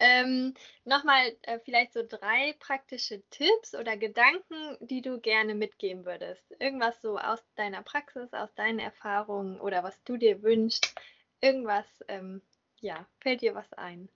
ähm, 0.00 0.54
Nochmal 0.84 1.36
äh, 1.42 1.58
vielleicht 1.58 1.92
so 1.92 2.02
drei 2.02 2.54
praktische 2.60 3.22
Tipps 3.28 3.74
oder 3.74 3.98
Gedanken, 3.98 4.78
die 4.80 5.02
du 5.02 5.20
gerne 5.20 5.54
mitgeben 5.54 6.06
würdest. 6.06 6.42
Irgendwas 6.58 7.02
so 7.02 7.18
aus 7.18 7.44
deiner 7.56 7.82
Praxis, 7.82 8.32
aus 8.32 8.54
deinen 8.54 8.78
Erfahrungen 8.78 9.60
oder 9.60 9.84
was 9.84 10.02
du 10.04 10.16
dir 10.16 10.42
wünschst. 10.42 10.94
Irgendwas, 11.42 11.86
ähm, 12.08 12.40
ja, 12.80 13.06
fällt 13.20 13.42
dir 13.42 13.54
was 13.54 13.72
ein? 13.74 14.08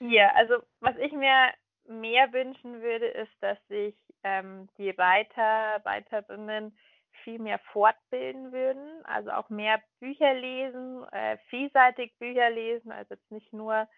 Ja, 0.00 0.32
also 0.34 0.62
was 0.80 0.96
ich 0.96 1.12
mir 1.12 1.52
mehr 1.86 2.32
wünschen 2.32 2.82
würde, 2.82 3.06
ist, 3.06 3.32
dass 3.40 3.58
sich 3.68 3.94
ähm, 4.24 4.68
die 4.78 4.90
Reiter, 4.90 5.84
Reiterinnen 5.84 6.76
viel 7.24 7.38
mehr 7.38 7.58
fortbilden 7.72 8.52
würden, 8.52 9.04
also 9.04 9.30
auch 9.30 9.48
mehr 9.48 9.82
Bücher 10.00 10.34
lesen, 10.34 11.04
äh, 11.12 11.38
vielseitig 11.48 12.16
Bücher 12.18 12.50
lesen, 12.50 12.90
also 12.90 13.14
jetzt 13.14 13.30
nicht 13.30 13.52
nur 13.52 13.88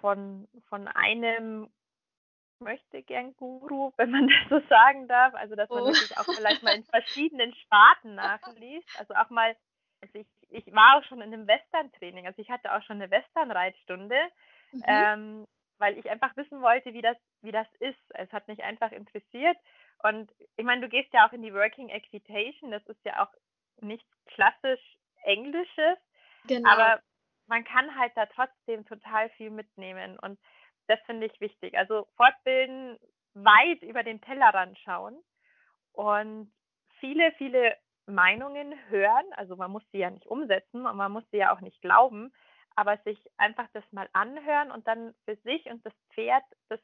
von, 0.00 0.46
von 0.68 0.86
einem 0.88 1.68
möchte 2.60 3.02
gern 3.02 3.34
Guru, 3.36 3.92
wenn 3.96 4.10
man 4.10 4.28
das 4.28 4.48
so 4.62 4.68
sagen 4.68 5.08
darf, 5.08 5.34
also 5.34 5.54
dass 5.54 5.68
man 5.68 5.82
oh. 5.82 5.86
wirklich 5.86 6.16
auch 6.16 6.24
vielleicht 6.24 6.62
mal 6.62 6.76
in 6.76 6.84
verschiedenen 6.84 7.54
Sparten 7.54 8.14
nachliest, 8.14 8.88
also 8.98 9.14
auch 9.14 9.30
mal, 9.30 9.56
also 10.00 10.18
ich 10.18 10.26
ich 10.50 10.66
war 10.72 10.96
auch 10.96 11.04
schon 11.04 11.20
in 11.20 11.32
einem 11.32 11.46
Western-Training, 11.46 12.26
also 12.26 12.40
ich 12.40 12.50
hatte 12.50 12.72
auch 12.72 12.82
schon 12.82 12.96
eine 12.96 13.10
Western-Reitstunde, 13.10 14.16
mhm. 14.72 14.82
ähm, 14.86 15.46
weil 15.78 15.98
ich 15.98 16.10
einfach 16.10 16.36
wissen 16.36 16.60
wollte, 16.60 16.92
wie 16.92 17.02
das, 17.02 17.16
wie 17.42 17.52
das 17.52 17.68
ist. 17.78 18.00
Es 18.14 18.30
hat 18.32 18.48
mich 18.48 18.62
einfach 18.64 18.90
interessiert. 18.90 19.56
Und 20.02 20.30
ich 20.56 20.64
meine, 20.64 20.80
du 20.80 20.88
gehst 20.88 21.12
ja 21.12 21.26
auch 21.26 21.32
in 21.32 21.42
die 21.42 21.54
Working 21.54 21.88
Equitation, 21.88 22.70
das 22.70 22.84
ist 22.86 23.04
ja 23.04 23.24
auch 23.24 23.32
nichts 23.80 24.08
klassisch 24.26 24.80
Englisches, 25.24 25.98
genau. 26.46 26.70
aber 26.70 27.02
man 27.48 27.64
kann 27.64 27.98
halt 27.98 28.12
da 28.16 28.26
trotzdem 28.26 28.86
total 28.86 29.28
viel 29.30 29.50
mitnehmen 29.50 30.18
und 30.20 30.38
das 30.86 31.00
finde 31.06 31.26
ich 31.26 31.40
wichtig. 31.40 31.76
Also 31.76 32.06
fortbilden, 32.16 32.98
weit 33.34 33.82
über 33.82 34.02
den 34.04 34.20
Tellerrand 34.20 34.78
schauen 34.78 35.18
und 35.92 36.52
viele, 37.00 37.32
viele 37.32 37.76
Meinungen 38.08 38.74
hören. 38.88 39.24
Also 39.32 39.56
man 39.56 39.70
muss 39.70 39.84
sie 39.92 39.98
ja 39.98 40.10
nicht 40.10 40.26
umsetzen 40.26 40.86
und 40.86 40.96
man 40.96 41.12
muss 41.12 41.24
sie 41.30 41.38
ja 41.38 41.54
auch 41.54 41.60
nicht 41.60 41.80
glauben, 41.80 42.32
aber 42.74 42.96
sich 42.98 43.18
einfach 43.36 43.68
das 43.72 43.84
mal 43.92 44.08
anhören 44.12 44.70
und 44.70 44.86
dann 44.86 45.14
für 45.24 45.36
sich 45.36 45.66
und 45.66 45.84
das 45.84 45.94
Pferd 46.12 46.44
das 46.68 46.80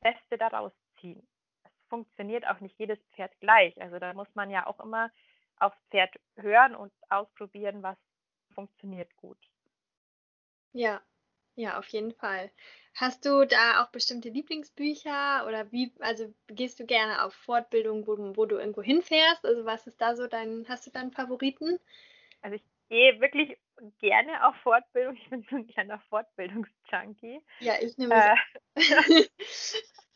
Beste 0.00 0.38
daraus 0.38 0.72
ziehen. 1.00 1.26
Es 1.64 1.72
funktioniert 1.88 2.46
auch 2.46 2.60
nicht 2.60 2.78
jedes 2.78 2.98
Pferd 3.14 3.32
gleich. 3.40 3.80
Also 3.80 3.98
da 3.98 4.12
muss 4.12 4.32
man 4.34 4.50
ja 4.50 4.66
auch 4.66 4.80
immer 4.80 5.10
aufs 5.58 5.78
Pferd 5.90 6.14
hören 6.36 6.74
und 6.74 6.92
ausprobieren, 7.08 7.82
was 7.82 7.96
funktioniert 8.54 9.14
gut. 9.16 9.38
Ja, 10.72 11.00
ja, 11.56 11.78
auf 11.78 11.88
jeden 11.88 12.12
Fall. 12.12 12.50
Hast 12.94 13.26
du 13.26 13.44
da 13.44 13.82
auch 13.82 13.90
bestimmte 13.90 14.28
Lieblingsbücher 14.28 15.44
oder 15.46 15.70
wie, 15.72 15.92
also 15.98 16.32
gehst 16.46 16.80
du 16.80 16.86
gerne 16.86 17.24
auf 17.24 17.34
Fortbildung, 17.34 18.06
wo, 18.06 18.16
wo 18.36 18.46
du 18.46 18.56
irgendwo 18.56 18.82
hinfährst? 18.82 19.44
Also 19.44 19.64
was 19.64 19.86
ist 19.86 20.00
da 20.00 20.14
so 20.14 20.26
dein, 20.26 20.64
hast 20.68 20.86
du 20.86 20.90
deinen 20.90 21.12
Favoriten? 21.12 21.78
Also 22.40 22.56
ich 22.56 22.64
gehe 22.88 23.20
wirklich 23.20 23.58
gerne 23.98 24.46
auf 24.46 24.56
Fortbildung. 24.56 25.16
Ich 25.16 25.28
bin 25.28 25.46
so 25.50 25.56
ein 25.56 25.66
kleiner 25.66 25.98
Fortbildungsjunkie. 26.08 27.42
Ja, 27.60 27.74
ich 27.80 27.98
nehme 27.98 28.14
äh, 28.14 28.36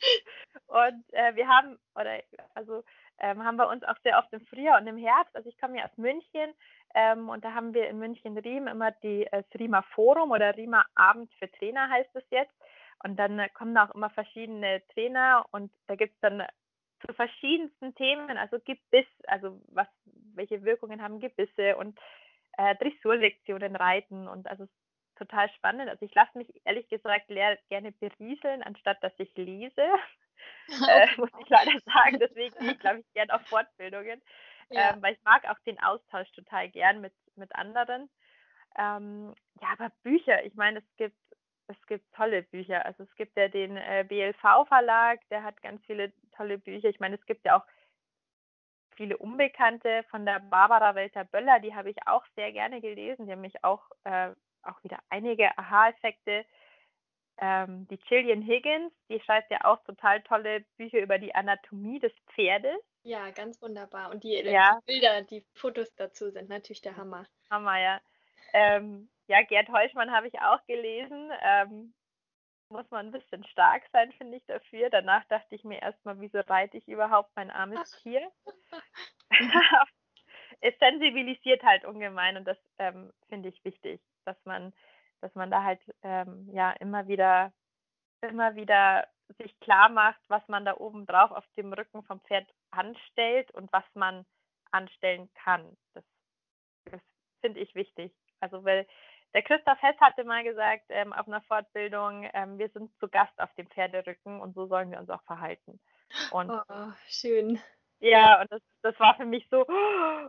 Und 0.67 1.05
äh, 1.13 1.35
wir 1.35 1.49
haben, 1.49 1.79
oder 1.95 2.23
also 2.55 2.85
ähm, 3.21 3.45
haben 3.45 3.57
wir 3.57 3.69
uns 3.69 3.85
auch 3.85 3.97
sehr 4.03 4.19
oft 4.19 4.33
im 4.33 4.45
Frühjahr 4.47 4.81
und 4.81 4.87
im 4.87 4.97
Herbst, 4.97 5.35
also 5.37 5.49
ich 5.49 5.59
komme 5.59 5.79
ja 5.79 5.85
aus 5.85 5.97
München 5.97 6.53
ähm, 6.95 7.29
und 7.29 7.45
da 7.45 7.55
haben 7.55 7.75
wir 7.75 7.89
in 7.89 7.99
München-Riem 7.99 8.67
immer 8.67 8.91
die, 8.91 9.27
äh, 9.27 9.43
das 9.43 9.61
Riemer 9.61 9.83
Forum 9.95 10.31
oder 10.31 10.57
Riemer 10.57 10.85
Abend 10.95 11.33
für 11.39 11.51
Trainer 11.53 11.89
heißt 11.89 12.11
es 12.15 12.25
jetzt. 12.31 12.55
Und 13.03 13.17
dann 13.17 13.39
äh, 13.39 13.49
kommen 13.51 13.77
auch 13.79 13.95
immer 13.95 14.11
verschiedene 14.11 14.83
Trainer 14.93 15.47
und 15.53 15.73
da 15.87 15.97
gibt 15.97 16.15
es 16.15 16.21
dann 16.21 16.43
zu 17.07 17.15
verschiedensten 17.15 17.95
Themen, 17.95 18.37
also 18.37 18.59
Gebiss, 18.61 19.07
also 19.27 19.61
was, 19.69 19.89
welche 20.35 20.63
Wirkungen 20.65 21.01
haben 21.01 21.21
Gebisse 21.21 21.77
und 21.77 21.99
äh, 22.59 22.75
Dressurlektionen 22.77 23.77
reiten 23.77 24.29
und 24.29 24.47
also 24.49 24.69
total 25.17 25.49
spannend. 25.51 25.89
Also 25.89 26.05
ich 26.05 26.15
lasse 26.15 26.37
mich 26.37 26.49
ehrlich 26.65 26.89
gesagt 26.89 27.29
gerne 27.29 27.93
berieseln, 27.93 28.63
anstatt 28.63 29.03
dass 29.03 29.13
ich 29.19 29.35
lese. 29.37 29.83
äh, 30.89 31.07
muss 31.17 31.31
ich 31.41 31.49
leider 31.49 31.79
sagen. 31.81 32.19
Deswegen 32.19 32.57
gehe 32.59 32.73
ich, 32.73 32.79
glaube 32.79 33.01
ich, 33.01 33.13
gerne 33.13 33.35
auf 33.35 33.43
Fortbildungen. 33.47 34.23
Ja. 34.71 34.93
Ähm, 34.93 35.03
weil 35.03 35.15
ich 35.15 35.23
mag 35.25 35.49
auch 35.49 35.59
den 35.67 35.81
Austausch 35.83 36.31
total 36.33 36.69
gern 36.69 37.01
mit, 37.01 37.13
mit 37.37 37.55
anderen. 37.55 38.09
Ähm, 38.79 39.35
ja, 39.61 39.69
aber 39.73 39.91
Bücher, 40.03 40.45
ich 40.45 40.55
meine, 40.55 40.79
es 40.79 40.97
gibt, 40.97 41.17
es 41.67 41.87
gibt 41.87 42.13
tolle 42.15 42.43
Bücher. 42.43 42.85
Also 42.85 43.03
es 43.03 43.15
gibt 43.17 43.37
ja 43.37 43.49
den 43.49 43.77
äh, 43.77 44.05
BLV-Verlag, 44.09 45.21
der 45.31 45.43
hat 45.43 45.61
ganz 45.63 45.85
viele 45.87 46.13
tolle 46.37 46.59
Bücher. 46.59 46.89
Ich 46.89 47.01
meine, 47.01 47.17
es 47.17 47.27
gibt 47.27 47.45
ja 47.45 47.59
auch 47.59 47.65
viele 49.01 49.17
Unbekannte 49.17 50.05
von 50.11 50.27
der 50.27 50.41
Barbara 50.41 50.95
Welter-Böller, 50.95 51.61
die 51.61 51.75
habe 51.75 51.91
ich 51.91 51.97
auch 52.07 52.25
sehr 52.37 52.53
gerne 52.53 52.81
gelesen. 52.81 53.27
Die 53.27 53.33
haben 53.33 53.41
mich 53.41 53.65
auch, 53.65 53.83
äh, 54.05 54.31
auch 54.63 54.83
wieder 54.85 54.99
einige 55.09 55.57
Aha-Effekte. 55.57 56.45
Ähm, 57.43 57.89
die 57.89 57.97
Gillian 57.97 58.43
Higgins, 58.43 58.93
die 59.09 59.21
schreibt 59.21 59.51
ja 59.51 59.65
auch 59.65 59.83
total 59.85 60.23
tolle 60.23 60.61
Bücher 60.77 60.99
über 60.99 61.19
die 61.19 61.35
Anatomie 61.35 61.99
des 61.99 62.13
Pferdes. 62.35 62.77
Ja, 63.03 63.31
ganz 63.31 63.61
wunderbar. 63.63 64.11
Und 64.11 64.25
die, 64.25 64.37
äh, 64.37 64.53
ja. 64.53 64.79
die 64.83 64.93
Bilder, 64.93 65.23
die 65.23 65.45
Fotos 65.55 65.95
dazu 65.97 66.31
sind 66.31 66.51
natürlich 66.51 66.83
der 66.83 66.97
Hammer. 66.97 67.27
Hammer, 67.51 67.79
ja. 67.79 68.01
Ähm, 68.53 69.09
ja, 69.27 69.43
Gerd 69.43 69.71
Heuschmann 69.71 70.13
habe 70.13 70.29
ich 70.29 70.39
auch 70.41 70.65
gelesen. 70.67 71.31
Ähm, 71.43 71.95
muss 72.69 72.89
man 72.91 73.07
ein 73.07 73.13
bisschen 73.13 73.45
stark 73.47 73.85
sein, 73.93 74.13
finde 74.13 74.37
ich, 74.37 74.45
dafür. 74.47 74.91
Danach 74.91 75.25
dachte 75.27 75.55
ich 75.55 75.65
mir 75.65 75.81
erstmal, 75.81 76.21
wieso 76.21 76.41
reite 76.41 76.77
ich 76.77 76.87
überhaupt 76.89 77.31
mein 77.37 77.51
armes 77.51 77.91
Tier? 78.03 78.31
es 80.61 80.79
sensibilisiert 80.79 81.63
halt 81.63 81.85
ungemein 81.85 82.37
und 82.37 82.45
das 82.45 82.59
ähm, 82.79 83.13
finde 83.29 83.49
ich 83.49 83.65
wichtig, 83.65 84.01
dass 84.25 84.37
man, 84.45 84.73
dass 85.21 85.35
man 85.35 85.51
da 85.51 85.63
halt 85.63 85.81
ähm, 86.03 86.49
ja 86.53 86.73
immer 86.73 87.09
wieder, 87.09 87.53
immer 88.21 88.55
wieder 88.55 89.07
sich 89.39 89.59
klar 89.61 89.89
macht, 89.89 90.21
was 90.29 90.47
man 90.49 90.65
da 90.65 90.77
oben 90.77 91.07
drauf 91.07 91.31
auf 91.31 91.45
dem 91.57 91.73
Rücken 91.73 92.03
vom 92.03 92.21
Pferd 92.21 92.49
anstellt 92.71 93.51
und 93.53 93.73
was 93.73 93.85
man 93.95 94.27
anstellen 94.73 95.31
kann. 95.35 95.77
Das, 95.95 96.05
das 96.87 97.01
finde 97.41 97.61
ich 97.61 97.75
wichtig. 97.75 98.13
Also 98.41 98.65
weil 98.65 98.87
der 99.35 99.43
Christoph 99.43 99.81
Hess 99.81 99.97
hatte 100.01 100.25
mal 100.25 100.43
gesagt 100.43 100.87
ähm, 100.89 101.13
auf 101.13 101.29
einer 101.29 101.43
Fortbildung, 101.43 102.29
ähm, 102.35 102.59
wir 102.59 102.69
sind 102.71 102.91
zu 102.99 103.09
Gast 103.09 103.39
auf 103.41 103.53
dem 103.55 103.69
Pferderücken 103.69 104.41
und 104.41 104.55
so 104.55 104.67
sollen 104.67 104.91
wir 104.91 104.99
uns 104.99 105.11
auch 105.11 105.23
verhalten. 105.23 105.79
Und 106.33 106.51
oh, 106.51 106.93
schön. 107.07 107.61
Ja, 108.01 108.41
und 108.41 108.51
das, 108.51 108.63
das 108.83 108.99
war 108.99 109.15
für 109.17 109.27
mich 109.27 109.47
so, 109.51 109.67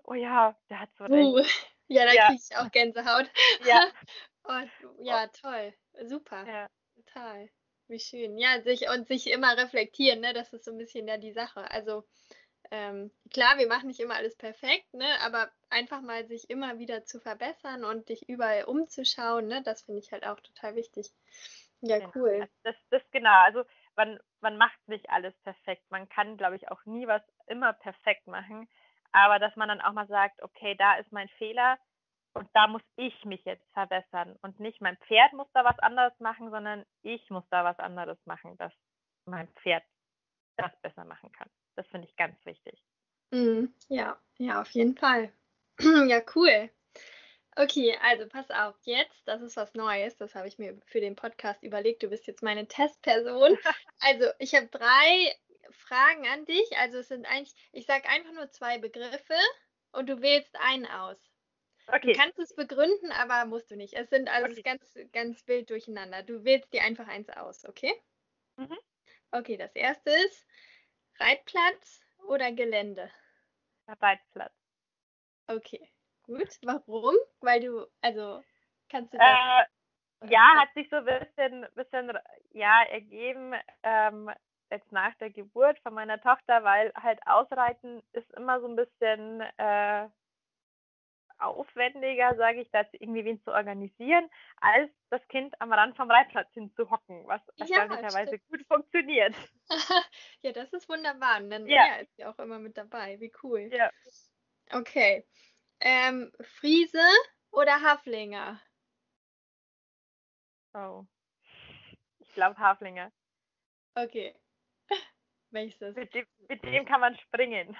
oh 0.04 0.14
ja, 0.14 0.56
der 0.70 0.82
hat 0.82 0.90
so 0.98 1.06
recht. 1.06 1.14
Uh, 1.14 1.42
ja, 1.88 2.06
da 2.06 2.14
ja. 2.14 2.28
kriege 2.28 2.42
ich 2.48 2.58
auch 2.58 2.70
Gänsehaut. 2.72 3.30
Ja. 3.66 3.86
oh, 4.46 4.62
ja, 5.02 5.28
toll. 5.28 5.74
Super. 6.04 6.46
Ja. 6.48 6.70
Total. 6.96 7.50
Wie 7.88 8.00
schön. 8.00 8.38
Ja, 8.38 8.62
sich 8.62 8.90
und 8.90 9.08
sich 9.08 9.28
immer 9.28 9.58
reflektieren, 9.58 10.22
ne? 10.22 10.34
Das 10.34 10.54
ist 10.54 10.66
so 10.66 10.72
ein 10.72 10.78
bisschen 10.78 11.08
ja 11.08 11.18
die 11.18 11.34
Sache. 11.34 11.70
Also 11.72 12.06
ähm, 12.70 13.12
klar, 13.34 13.58
wir 13.58 13.68
machen 13.68 13.88
nicht 13.88 14.00
immer 14.00 14.16
alles 14.16 14.36
perfekt, 14.38 14.94
ne? 14.94 15.20
aber 15.22 15.52
einfach 15.70 16.02
mal 16.02 16.26
sich 16.28 16.50
immer 16.50 16.80
wieder 16.80 17.04
zu 17.06 17.20
verbessern 17.20 17.84
und 17.84 18.08
dich 18.08 18.30
überall 18.30 18.64
umzuschauen, 18.64 19.48
ne? 19.48 19.62
das 19.64 19.82
finde 19.82 20.00
ich 20.00 20.12
halt 20.12 20.26
auch 20.26 20.40
total 20.40 20.76
wichtig. 20.76 21.12
Ja, 21.82 21.98
genau. 21.98 22.12
cool. 22.16 22.48
Das, 22.64 22.76
das 22.90 23.02
genau, 23.12 23.44
also 23.44 23.64
man, 23.96 24.20
man 24.40 24.56
macht 24.56 24.78
nicht 24.88 25.10
alles 25.10 25.36
perfekt. 25.40 25.84
Man 25.90 26.08
kann, 26.08 26.38
glaube 26.38 26.56
ich, 26.56 26.70
auch 26.70 26.86
nie 26.86 27.08
was 27.08 27.24
immer 27.48 27.74
perfekt 27.74 28.28
machen, 28.28 28.70
aber 29.12 29.40
dass 29.40 29.56
man 29.56 29.68
dann 29.68 29.82
auch 29.82 29.94
mal 29.94 30.08
sagt, 30.08 30.42
okay, 30.42 30.76
da 30.76 30.96
ist 30.96 31.12
mein 31.12 31.28
Fehler 31.28 31.78
und 32.34 32.50
da 32.54 32.67
muss 32.67 32.82
ich 32.96 33.26
mich 33.26 33.44
jetzt 33.46 33.70
verbessern 33.74 34.38
und 34.41 34.60
nicht 34.60 34.82
mein 34.82 34.98
Pferd 34.98 35.34
muss 35.34 35.48
da 35.54 35.65
was 35.65 35.78
anderes 35.80 36.17
machen, 36.20 36.50
sondern 36.50 36.86
ich 37.02 37.30
muss 37.30 37.44
da 37.50 37.63
was 37.63 37.80
anderes 37.80 38.17
machen, 38.26 38.58
dass 38.58 38.74
mein 39.26 39.48
Pferd 39.62 39.84
das 40.58 40.72
besser 40.82 41.06
machen 41.06 41.32
kann. 41.32 41.50
Das 41.76 41.88
finde 41.88 42.08
ich 42.08 42.15
ganz 42.15 42.44
wichtig. 42.46 42.82
Mm, 43.32 43.65
ja, 43.88 44.17
ja, 44.38 44.62
auf 44.62 44.70
jeden 44.72 44.98
Fall. 44.98 45.32
ja, 45.80 46.22
cool. 46.36 46.70
Okay, 47.58 47.98
also 48.02 48.28
pass 48.30 48.50
auf, 48.50 48.76
jetzt, 48.84 49.28
das 49.28 49.41
ist 49.41 49.58
was 49.58 49.74
Neues, 49.74 50.15
das 50.15 50.36
habe 50.36 50.48
ich 50.48 50.58
mir 50.58 50.80
für 50.86 51.02
den 51.02 51.17
Podcast 51.17 51.63
überlegt. 51.63 52.02
Du 52.02 52.08
bist 52.08 52.28
jetzt 52.28 52.44
meine 52.44 52.67
Testperson. 52.67 53.58
Also, 54.04 54.26
ich 54.39 54.56
habe 54.56 54.65
drei 54.67 55.36
Fragen 55.70 56.26
an 56.28 56.46
dich. 56.46 56.76
Also, 56.78 56.98
es 57.00 57.10
sind 57.10 57.28
eigentlich, 57.28 57.54
ich 57.72 57.86
sage 57.86 58.10
einfach 58.10 58.32
nur 58.32 58.50
zwei 58.50 58.80
Begriffe 58.80 59.38
und 59.91 60.10
du 60.10 60.22
wählst 60.22 60.56
einen 60.60 60.88
aus. 60.88 61.17
Okay. 61.88 62.13
Du 62.13 62.20
kannst 62.20 62.39
es 62.39 62.56
begründen, 62.56 63.12
aber 63.12 63.46
musst 63.46 63.70
du 63.72 63.76
nicht. 63.76 63.94
Es 63.94 64.10
sind 64.10 64.30
also 64.30 64.52
okay. 64.52 64.62
ganz, 64.62 64.98
ganz 65.12 65.48
wild 65.48 65.70
durcheinander. 65.70 66.24
Du 66.24 66.44
wählst 66.44 66.72
dir 66.74 66.84
einfach 66.84 67.08
eins 67.08 67.30
aus, 67.30 67.65
okay? 67.65 67.94
Mhm. 68.58 68.78
Okay, 69.32 69.58
das 69.58 69.76
erste 69.76 70.10
ist 70.10 70.48
Reitplatz 71.20 72.02
oder 72.28 72.52
Gelände? 72.52 73.10
Reitplatz. 73.88 74.54
Okay, 75.48 75.89
gut. 76.24 76.50
Warum? 76.63 77.15
Weil 77.39 77.62
du, 77.62 77.88
also, 78.02 78.44
kannst 78.89 79.13
du 79.13 79.17
das? 79.17 79.28
Äh, 79.28 80.30
ja, 80.30 80.56
hat 80.60 80.74
sich 80.74 80.89
so 80.89 80.98
ein 80.98 81.06
bisschen, 81.06 81.65
bisschen 81.76 82.17
ja, 82.52 82.84
ergeben, 82.84 83.54
ähm, 83.84 84.32
jetzt 84.70 84.91
nach 84.91 85.13
der 85.15 85.30
Geburt 85.30 85.80
von 85.80 85.94
meiner 85.94 86.22
Tochter, 86.22 86.63
weil 86.63 86.94
halt 86.96 87.20
Ausreiten 87.26 88.02
ist 88.13 88.32
immer 88.34 88.62
so 88.62 88.67
ein 88.67 88.76
bisschen 88.76 89.41
äh, 89.58 90.08
aufwendiger, 91.42 92.36
sage 92.36 92.62
ich, 92.62 92.72
das 92.72 92.88
irgendwie 92.94 93.26
wen 93.26 93.42
zu 93.44 93.52
organisieren, 93.52 94.30
als 94.58 94.92
das 95.10 95.26
Kind 95.28 95.60
am 95.60 95.74
Rand 95.74 95.96
vom 95.96 96.10
Reitplatz 96.10 96.52
hinzuhocken, 96.54 97.28
was 97.28 97.42
erstaunlicherweise 97.58 98.36
ja, 98.36 98.42
gut 98.50 98.66
funktioniert. 98.68 99.36
ja, 100.42 100.52
das 100.52 100.72
ist 100.74 100.88
wunderbar. 100.88 101.42
Und 101.42 101.50
dann 101.50 101.68
ja. 101.68 101.96
ist 101.96 102.18
ja 102.18 102.32
auch 102.32 102.40
immer 102.40 102.60
mit 102.60 102.78
dabei. 102.78 103.20
Wie 103.20 103.32
cool. 103.44 103.70
Ja. 103.72 103.90
Okay. 104.72 105.26
Ähm, 105.80 106.32
Friese 106.60 107.04
oder 107.52 107.82
Haflinger? 107.82 108.62
Oh. 110.74 111.06
Ich 112.20 112.34
glaube 112.34 112.58
Haflinger. 112.58 113.12
Okay. 113.96 114.36
Welches? 115.50 115.96
Mit 115.96 116.14
dem, 116.14 116.26
mit 116.48 116.64
dem 116.64 116.86
kann 116.86 117.02
man 117.02 117.18
springen. 117.18 117.76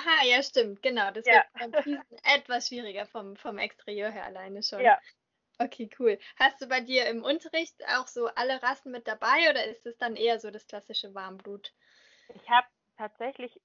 Aha, 0.00 0.24
ja, 0.24 0.42
stimmt, 0.42 0.82
genau. 0.82 1.10
Das 1.10 1.26
ja. 1.26 1.44
wird 1.54 1.72
beim 1.72 2.02
etwas 2.24 2.68
schwieriger 2.68 3.06
vom, 3.06 3.36
vom 3.36 3.58
Exterieur 3.58 4.10
her 4.10 4.24
alleine 4.24 4.62
schon. 4.62 4.80
Ja. 4.80 4.98
Okay, 5.58 5.90
cool. 5.98 6.18
Hast 6.38 6.60
du 6.62 6.68
bei 6.68 6.80
dir 6.80 7.06
im 7.06 7.22
Unterricht 7.22 7.74
auch 7.98 8.06
so 8.06 8.28
alle 8.28 8.62
Rassen 8.62 8.92
mit 8.92 9.06
dabei 9.06 9.50
oder 9.50 9.64
ist 9.66 9.84
es 9.84 9.98
dann 9.98 10.16
eher 10.16 10.40
so 10.40 10.50
das 10.50 10.66
klassische 10.66 11.14
Warmblut? 11.14 11.72
Ich 12.34 12.48
habe 12.48 12.66
tatsächlich 12.96 13.60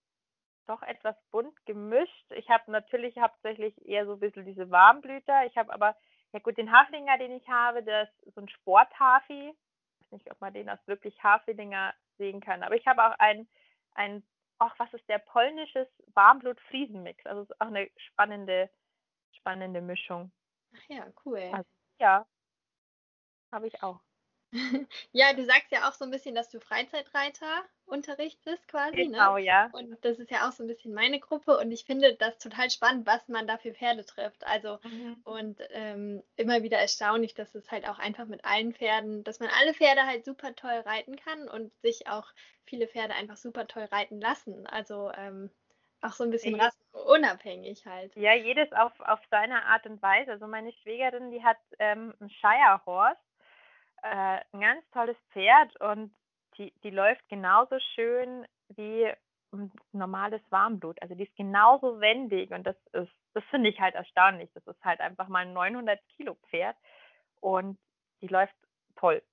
doch 0.68 0.82
etwas 0.82 1.16
bunt 1.32 1.66
gemischt. 1.66 2.32
Ich 2.32 2.50
habe 2.50 2.70
natürlich 2.70 3.18
hauptsächlich 3.18 3.74
eher 3.86 4.06
so 4.06 4.14
ein 4.14 4.20
bisschen 4.20 4.46
diese 4.46 4.70
Warmblüter. 4.72 5.46
Ich 5.46 5.56
habe 5.58 5.72
aber, 5.74 5.96
ja 6.34 6.40
gut, 6.40 6.58
den 6.58 6.72
Haflinger, 6.72 7.18
den 7.18 7.32
ich 7.32 7.48
habe, 7.48 7.82
das 7.84 8.10
ist 8.24 8.36
so 8.36 8.42
ein 8.42 8.50
Sporthafi. 8.50 9.56
Ich 10.02 10.12
weiß 10.12 10.20
nicht, 10.20 10.32
ob 10.32 10.42
man 10.42 10.54
den 10.54 10.68
als 10.68 10.86
wirklich 10.88 11.24
Haflinger 11.24 11.94
sehen 12.18 12.42
kann. 12.42 12.64
Aber 12.64 12.76
ich 12.76 12.86
habe 12.88 13.06
auch 13.06 13.18
einen, 13.20 13.48
einen 13.94 14.28
ach, 14.60 14.74
was 14.78 14.94
ist 14.94 15.08
der 15.10 15.20
polnisches 15.20 15.88
Warmblut-Friesenmix? 16.14 17.26
Also 17.26 17.44
ist 17.44 17.62
auch 17.62 17.68
eine 17.68 17.90
spannende, 17.98 18.70
spannende 19.32 19.82
Mischung. 19.82 20.32
Ach 20.76 20.90
ja, 20.90 21.08
cool. 21.26 21.40
Also, 21.52 21.70
ja, 22.00 22.26
habe 23.52 23.68
ich 23.68 23.84
auch. 23.84 24.02
ja, 25.12 25.34
du 25.34 25.46
sagst 25.46 25.72
ja 25.72 25.88
auch 25.88 25.94
so 25.94 26.06
ein 26.06 26.12
bisschen, 26.12 26.36
dass 26.36 26.50
du 26.50 26.60
Freizeitreiter 26.60 27.64
unterrichtest 27.86 28.68
quasi, 28.68 28.98
ne? 28.98 29.06
genau, 29.06 29.36
ne? 29.36 29.44
ja. 29.44 29.70
Und 29.74 30.04
das 30.04 30.18
ist 30.20 30.32
ja 30.32 30.48
auch 30.48 30.52
so 30.52 30.64
ein 30.64 30.68
bisschen 30.68 30.94
meine 30.94 31.20
Gruppe 31.20 31.58
und 31.58 31.72
ich 31.72 31.86
finde 31.86 32.16
das 32.16 32.38
total 32.38 32.70
spannend, 32.70 33.06
was 33.06 33.28
man 33.28 33.48
da 33.48 33.58
für 33.58 33.74
Pferde 33.74 34.06
trifft. 34.06 34.46
Also 34.46 34.80
mhm. 34.84 35.18
und 35.24 35.60
ähm, 35.72 36.24
immer 36.36 36.64
wieder 36.64 36.78
erstaunlich, 36.78 37.34
dass 37.34 37.54
es 37.56 37.70
halt 37.72 37.88
auch 37.88 38.00
einfach 38.00 38.26
mit 38.26 38.44
allen 38.46 38.74
Pferden, 38.74 39.24
dass 39.24 39.40
man 39.40 39.50
alle 39.60 39.74
Pferde 39.74 40.06
halt 40.06 40.26
super 40.26 40.56
toll 40.56 40.84
reiten 40.86 41.16
kann 41.16 41.48
und 41.48 41.72
sich 41.82 42.08
auch 42.08 42.28
viele 42.66 42.88
Pferde 42.88 43.14
einfach 43.14 43.38
super 43.38 43.68
toll 43.68 43.84
reiten 43.92 44.20
lassen. 44.20 44.66
Also 44.68 45.12
ähm, 45.16 45.52
auch 46.02 46.14
so 46.14 46.24
ein 46.24 46.32
bisschen 46.32 46.56
ja. 46.56 46.70
unabhängig 46.92 47.86
halt. 47.86 48.16
Ja, 48.16 48.34
jedes 48.34 48.72
auf, 48.74 49.00
auf 49.00 49.20
seine 49.30 49.66
Art 49.66 49.86
und 49.86 50.02
Weise. 50.02 50.32
Also 50.32 50.48
meine 50.48 50.72
Schwägerin, 50.72 51.32
die 51.32 51.44
hat 51.44 51.58
ähm, 51.80 52.14
einen 52.20 52.30
Shire 52.30 52.82
Horse 52.86 53.20
äh, 54.06 54.42
ein 54.52 54.62
ganz 54.62 54.90
tolles 54.92 55.18
Pferd 55.32 55.80
und 55.82 56.16
die, 56.58 56.72
die 56.84 56.92
läuft 56.92 57.28
genauso 57.28 57.80
schön 57.96 58.48
wie 58.70 59.12
ein 59.52 59.72
normales 59.92 60.42
Warmblut. 60.50 61.02
Also 61.02 61.16
die 61.16 61.24
ist 61.24 61.36
genauso 61.36 62.00
wendig 62.00 62.52
und 62.52 62.64
das 62.64 62.76
ist, 62.94 63.12
das 63.34 63.44
finde 63.50 63.70
ich 63.70 63.80
halt 63.80 63.96
erstaunlich. 63.96 64.50
Das 64.54 64.66
ist 64.68 64.84
halt 64.84 65.00
einfach 65.02 65.28
mal 65.28 65.40
ein 65.40 65.54
900 65.54 66.00
Kilo 66.16 66.36
Pferd 66.50 66.78
und 67.42 67.80
die 68.22 68.28
läuft 68.28 68.56
toll. 68.96 69.24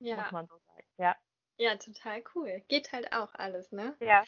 Ja. 0.00 0.16
Muss 0.16 0.32
man 0.32 0.46
so 0.46 0.58
sagen. 0.58 0.86
Ja. 0.98 1.16
Ja, 1.58 1.76
total 1.76 2.24
cool. 2.34 2.62
Geht 2.68 2.92
halt 2.92 3.12
auch 3.12 3.32
alles, 3.34 3.70
ne? 3.72 3.94
Ja. 4.00 4.24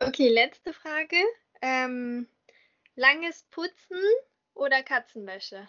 Okay, 0.00 0.28
letzte 0.28 0.72
Frage. 0.72 1.16
Ähm, 1.62 2.28
langes 2.94 3.44
Putzen 3.44 4.02
oder 4.54 4.82
Katzenwäsche? 4.82 5.68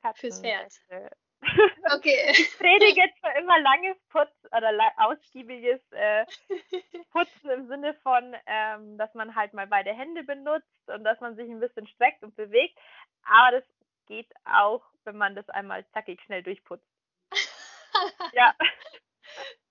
Katzenwäsche. 0.00 0.40
Fürs 0.40 0.78
Pferd. 0.86 1.16
Okay. 1.40 2.32
Ich 2.32 2.58
predige 2.58 3.00
jetzt 3.00 3.18
für 3.20 3.38
immer 3.38 3.58
langes 3.60 3.96
Putz 4.08 4.30
oder 4.46 4.72
ausgiebiges 4.96 5.80
äh, 5.92 6.26
Putzen 7.12 7.50
im 7.50 7.68
Sinne 7.68 7.94
von, 8.02 8.36
ähm, 8.46 8.98
dass 8.98 9.14
man 9.14 9.34
halt 9.34 9.54
mal 9.54 9.66
beide 9.66 9.92
Hände 9.92 10.24
benutzt 10.24 10.66
und 10.86 11.04
dass 11.04 11.20
man 11.20 11.36
sich 11.36 11.48
ein 11.48 11.60
bisschen 11.60 11.86
streckt 11.86 12.22
und 12.22 12.36
bewegt. 12.36 12.78
Aber 13.24 13.58
das 13.58 13.64
geht 14.06 14.30
auch, 14.44 14.82
wenn 15.04 15.16
man 15.16 15.34
das 15.34 15.48
einmal 15.50 15.86
zackig 15.92 16.20
schnell 16.22 16.42
durchputzt. 16.42 16.86
ja. 18.32 18.54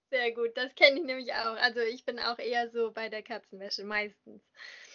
Sehr 0.09 0.31
gut, 0.31 0.55
das 0.55 0.73
kenne 0.75 0.99
ich 0.99 1.05
nämlich 1.05 1.33
auch. 1.33 1.57
Also 1.57 1.81
ich 1.81 2.05
bin 2.05 2.17
auch 2.19 2.39
eher 2.39 2.69
so 2.69 2.91
bei 2.91 3.09
der 3.09 3.23
Katzenwäsche 3.23 3.83
meistens. 3.83 4.41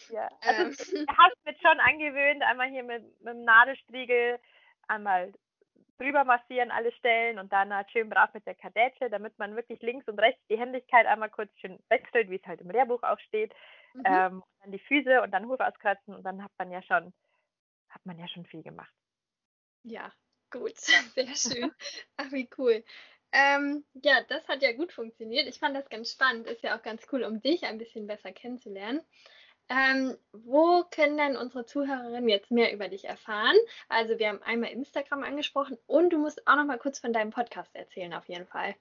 Ja, 0.08 0.28
also 0.40 0.62
ähm. 0.62 0.70
ich 0.70 1.16
habe 1.16 1.34
mir 1.44 1.54
schon 1.60 1.80
angewöhnt, 1.80 2.42
einmal 2.42 2.70
hier 2.70 2.82
mit, 2.82 3.02
mit 3.20 3.34
dem 3.34 3.44
Nadelstriegel 3.44 4.40
einmal 4.88 5.32
drüber 5.98 6.24
massieren 6.24 6.70
alle 6.70 6.92
Stellen 6.92 7.38
und 7.38 7.52
dann 7.52 7.74
halt 7.74 7.90
schön 7.90 8.08
brav 8.08 8.32
mit 8.34 8.46
der 8.46 8.54
Kadetsche, 8.54 9.10
damit 9.10 9.38
man 9.38 9.56
wirklich 9.56 9.80
links 9.82 10.08
und 10.08 10.18
rechts 10.18 10.42
die 10.48 10.58
Händigkeit 10.58 11.06
einmal 11.06 11.30
kurz 11.30 11.50
schön 11.58 11.78
wechselt, 11.88 12.30
wie 12.30 12.36
es 12.36 12.46
halt 12.46 12.60
im 12.60 12.70
Lehrbuch 12.70 13.02
auch 13.02 13.18
steht. 13.20 13.52
Mhm. 13.94 14.02
Ähm, 14.04 14.42
dann 14.60 14.72
die 14.72 14.78
Füße 14.78 15.22
und 15.22 15.30
dann 15.30 15.48
Huf 15.48 15.60
auskratzen 15.60 16.14
und 16.14 16.22
dann 16.22 16.42
hat 16.42 16.52
man 16.58 16.70
ja 16.70 16.82
schon, 16.82 17.12
hat 17.88 18.04
man 18.04 18.18
ja 18.18 18.28
schon 18.28 18.46
viel 18.46 18.62
gemacht. 18.62 18.92
Ja, 19.84 20.12
gut, 20.50 20.76
sehr 21.14 21.34
schön. 21.36 21.72
Ach, 22.16 22.30
wie 22.32 22.48
cool. 22.58 22.84
ähm, 23.32 23.84
ja, 23.94 24.22
das 24.28 24.46
hat 24.48 24.62
ja 24.62 24.72
gut 24.72 24.92
funktioniert. 24.92 25.46
Ich 25.46 25.58
fand 25.58 25.76
das 25.76 25.88
ganz 25.88 26.12
spannend. 26.12 26.46
Ist 26.46 26.62
ja 26.62 26.76
auch 26.76 26.82
ganz 26.82 27.06
cool, 27.12 27.24
um 27.24 27.40
dich 27.40 27.64
ein 27.64 27.78
bisschen 27.78 28.06
besser 28.06 28.32
kennenzulernen. 28.32 29.00
Ähm, 29.72 30.18
wo 30.32 30.84
können 30.84 31.16
denn 31.16 31.36
unsere 31.36 31.64
Zuhörerinnen 31.64 32.28
jetzt 32.28 32.50
mehr 32.50 32.74
über 32.74 32.88
dich 32.88 33.06
erfahren? 33.06 33.56
Also 33.88 34.18
wir 34.18 34.28
haben 34.28 34.42
einmal 34.42 34.70
Instagram 34.70 35.24
angesprochen 35.24 35.78
und 35.86 36.10
du 36.10 36.18
musst 36.18 36.46
auch 36.46 36.56
noch 36.56 36.66
mal 36.66 36.78
kurz 36.78 36.98
von 36.98 37.14
deinem 37.14 37.30
Podcast 37.30 37.74
erzählen, 37.74 38.12
auf 38.12 38.28
jeden 38.28 38.46
Fall. 38.46 38.74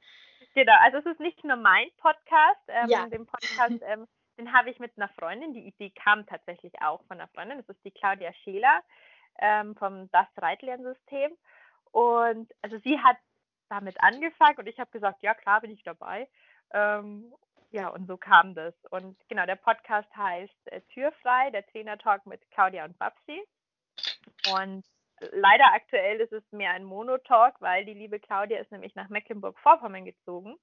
Genau, 0.53 0.73
also 0.81 0.97
es 0.97 1.05
ist 1.05 1.21
nicht 1.21 1.45
nur 1.45 1.55
mein 1.55 1.87
Podcast. 1.97 2.61
Ähm, 2.67 2.89
ja. 2.89 3.07
Den 3.07 3.25
Podcast, 3.25 3.81
ähm, 3.87 4.05
den 4.37 4.51
habe 4.51 4.69
ich 4.69 4.79
mit 4.79 4.91
einer 4.97 5.07
Freundin. 5.07 5.53
Die 5.53 5.65
Idee 5.67 5.91
kam 5.91 6.25
tatsächlich 6.25 6.73
auch 6.81 7.01
von 7.05 7.19
einer 7.19 7.29
Freundin. 7.29 7.59
Das 7.59 7.69
ist 7.69 7.85
die 7.85 7.91
Claudia 7.91 8.33
Scheler 8.43 8.81
ähm, 9.39 9.75
vom 9.77 10.09
Das 10.11 10.27
Reitlernsystem. 10.35 11.31
Und 11.91 12.53
also 12.61 12.77
sie 12.79 12.99
hat 12.99 13.17
damit 13.69 14.03
angefangen 14.03 14.57
und 14.57 14.67
ich 14.67 14.77
habe 14.77 14.91
gesagt, 14.91 15.23
ja 15.23 15.33
klar, 15.33 15.61
bin 15.61 15.71
ich 15.71 15.83
dabei. 15.83 16.27
Ähm, 16.73 17.33
ja, 17.71 17.87
und 17.87 18.07
so 18.07 18.17
kam 18.17 18.53
das. 18.53 18.73
Und 18.89 19.17
genau, 19.29 19.45
der 19.45 19.55
Podcast 19.55 20.13
heißt 20.15 20.71
äh, 20.71 20.81
Türfrei, 20.93 21.51
der 21.51 21.65
Trainer-Talk 21.67 22.25
mit 22.25 22.41
Claudia 22.51 22.85
und 22.85 22.97
Babsi. 22.99 23.41
Und 24.53 24.85
leider 25.31 25.73
aktuell 25.73 26.19
ist 26.19 26.33
es 26.33 26.43
mehr 26.51 26.71
ein 26.71 26.83
Monotalk, 26.83 27.55
weil 27.61 27.85
die 27.85 27.93
liebe 27.93 28.19
Claudia 28.19 28.59
ist 28.59 28.71
nämlich 28.71 28.93
nach 28.95 29.09
Mecklenburg-Vorpommern 29.09 30.05
gezogen. 30.05 30.57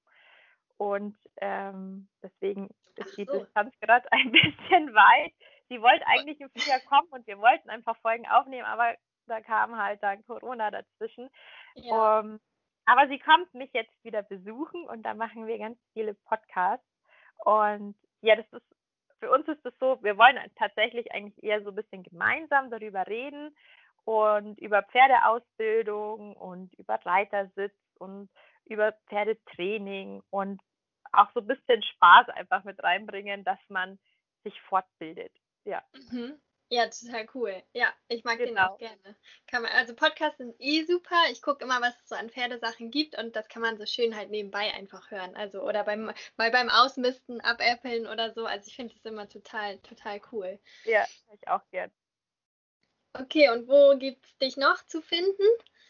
Und 0.77 1.17
ähm, 1.37 2.07
deswegen 2.23 2.69
ist 2.95 3.09
so. 3.09 3.15
die 3.17 3.25
Distanz 3.25 3.73
gerade 3.81 4.07
ein 4.11 4.31
bisschen 4.31 4.93
weit. 4.93 5.33
Sie 5.67 5.81
wollte 5.81 6.05
eigentlich 6.07 6.39
im 6.39 6.49
Frühjahr 6.51 6.79
kommen 6.81 7.09
und 7.09 7.27
wir 7.27 7.39
wollten 7.39 7.69
einfach 7.69 7.97
Folgen 7.97 8.27
aufnehmen, 8.27 8.65
aber 8.65 8.95
da 9.27 9.41
kam 9.41 9.77
halt 9.77 10.01
dann 10.01 10.25
Corona 10.25 10.71
dazwischen. 10.71 11.29
Ja. 11.75 12.19
Um, 12.19 12.39
aber 12.85 13.07
sie 13.07 13.19
kommt 13.19 13.53
mich 13.53 13.71
jetzt 13.73 13.93
wieder 14.03 14.23
besuchen 14.23 14.87
und 14.87 15.03
da 15.03 15.13
machen 15.13 15.45
wir 15.45 15.59
ganz 15.59 15.77
viele 15.93 16.15
Podcasts. 16.15 16.88
Und 17.43 17.95
ja, 18.21 18.35
das 18.35 18.45
ist, 18.51 18.65
für 19.19 19.31
uns 19.31 19.47
ist 19.47 19.65
es 19.65 19.73
so, 19.79 20.01
wir 20.01 20.17
wollen 20.17 20.37
tatsächlich 20.55 21.11
eigentlich 21.11 21.41
eher 21.43 21.61
so 21.63 21.69
ein 21.69 21.75
bisschen 21.75 22.03
gemeinsam 22.03 22.69
darüber 22.69 23.05
reden 23.07 23.55
und 24.05 24.59
über 24.59 24.83
Pferdeausbildung 24.83 26.35
und 26.35 26.73
über 26.75 26.95
Reitersitz 27.05 27.75
und 27.99 28.29
über 28.65 28.93
Pferdetraining 29.09 30.21
und 30.29 30.61
auch 31.11 31.29
so 31.33 31.41
ein 31.41 31.47
bisschen 31.47 31.83
Spaß 31.83 32.29
einfach 32.29 32.63
mit 32.63 32.81
reinbringen, 32.81 33.43
dass 33.43 33.59
man 33.67 33.99
sich 34.43 34.59
fortbildet. 34.61 35.33
Ja. 35.65 35.83
Mhm. 35.93 36.39
Ja, 36.71 36.87
total 36.87 37.25
cool. 37.33 37.63
Ja, 37.73 37.91
ich 38.09 38.23
mag 38.23 38.37
genau. 38.37 38.49
den 38.49 38.59
auch 38.59 38.77
gerne. 38.77 39.15
Kann 39.47 39.63
man, 39.63 39.71
also 39.71 39.95
Podcasts 39.95 40.37
sind 40.37 40.55
eh 40.59 40.83
super. 40.83 41.15
Ich 41.31 41.41
gucke 41.41 41.63
immer, 41.63 41.81
was 41.81 41.99
es 41.99 42.09
so 42.09 42.15
an 42.15 42.29
Pferdesachen 42.29 42.91
gibt 42.91 43.17
und 43.17 43.35
das 43.35 43.47
kann 43.47 43.63
man 43.63 43.77
so 43.77 43.87
schön 43.87 44.15
halt 44.15 44.29
nebenbei 44.29 44.71
einfach 44.75 45.09
hören. 45.09 45.35
Also 45.35 45.63
oder 45.63 45.83
beim 45.83 46.13
mal 46.37 46.51
beim 46.51 46.69
Ausmisten 46.69 47.41
abäppeln 47.41 48.05
oder 48.05 48.31
so. 48.33 48.45
Also 48.45 48.67
ich 48.67 48.75
finde 48.75 48.93
das 48.93 49.03
immer 49.03 49.27
total, 49.27 49.79
total 49.79 50.21
cool. 50.31 50.59
Ja, 50.85 51.07
ich 51.33 51.47
auch 51.47 51.63
gern. 51.71 51.89
Okay, 53.13 53.49
und 53.49 53.67
wo 53.67 53.97
gibt 53.97 54.23
es 54.23 54.37
dich 54.37 54.55
noch 54.55 54.85
zu 54.85 55.01
finden? 55.01 55.47